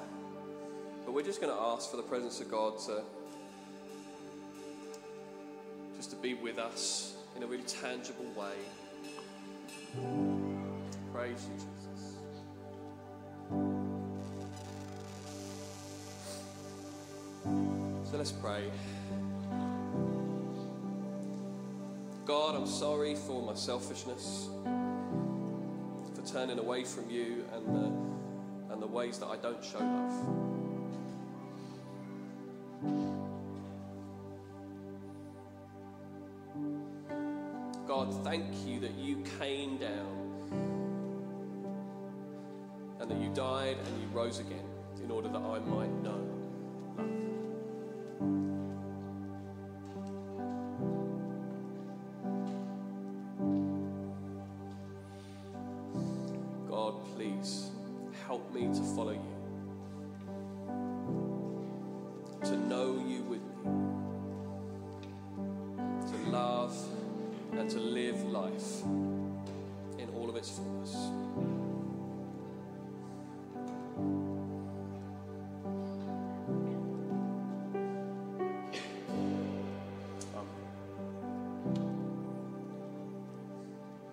But 1.04 1.12
we're 1.12 1.22
just 1.22 1.40
going 1.40 1.54
to 1.54 1.60
ask 1.60 1.90
for 1.90 1.96
the 1.96 2.02
presence 2.02 2.40
of 2.40 2.50
God 2.50 2.78
to 2.86 3.02
just 5.96 6.10
to 6.10 6.16
be 6.16 6.34
with 6.34 6.58
us 6.58 7.16
in 7.36 7.42
a 7.42 7.46
really 7.46 7.62
tangible 7.62 8.26
way. 8.36 8.54
Praise 11.12 11.46
you, 11.48 11.54
Jesus. 11.54 11.85
Let's 18.26 18.38
pray. 18.40 18.64
God, 22.24 22.56
I'm 22.56 22.66
sorry 22.66 23.14
for 23.14 23.40
my 23.40 23.54
selfishness, 23.54 24.48
for 26.12 26.26
turning 26.26 26.58
away 26.58 26.82
from 26.82 27.08
you 27.08 27.44
and 27.54 27.66
the, 27.72 28.72
and 28.72 28.82
the 28.82 28.86
ways 28.88 29.18
that 29.18 29.26
I 29.26 29.36
don't 29.36 29.64
show 29.64 29.78
love. 29.78 30.12
God, 37.86 38.24
thank 38.24 38.44
you 38.66 38.80
that 38.80 38.94
you 38.98 39.22
came 39.38 39.78
down 39.78 40.24
and 42.98 43.08
that 43.08 43.18
you 43.18 43.28
died 43.34 43.76
and 43.76 44.02
you 44.02 44.08
rose 44.08 44.40
again 44.40 44.66
in 45.04 45.12
order 45.12 45.28
that 45.28 45.38
I 45.42 45.60
might 45.60 45.92
know 46.02 46.35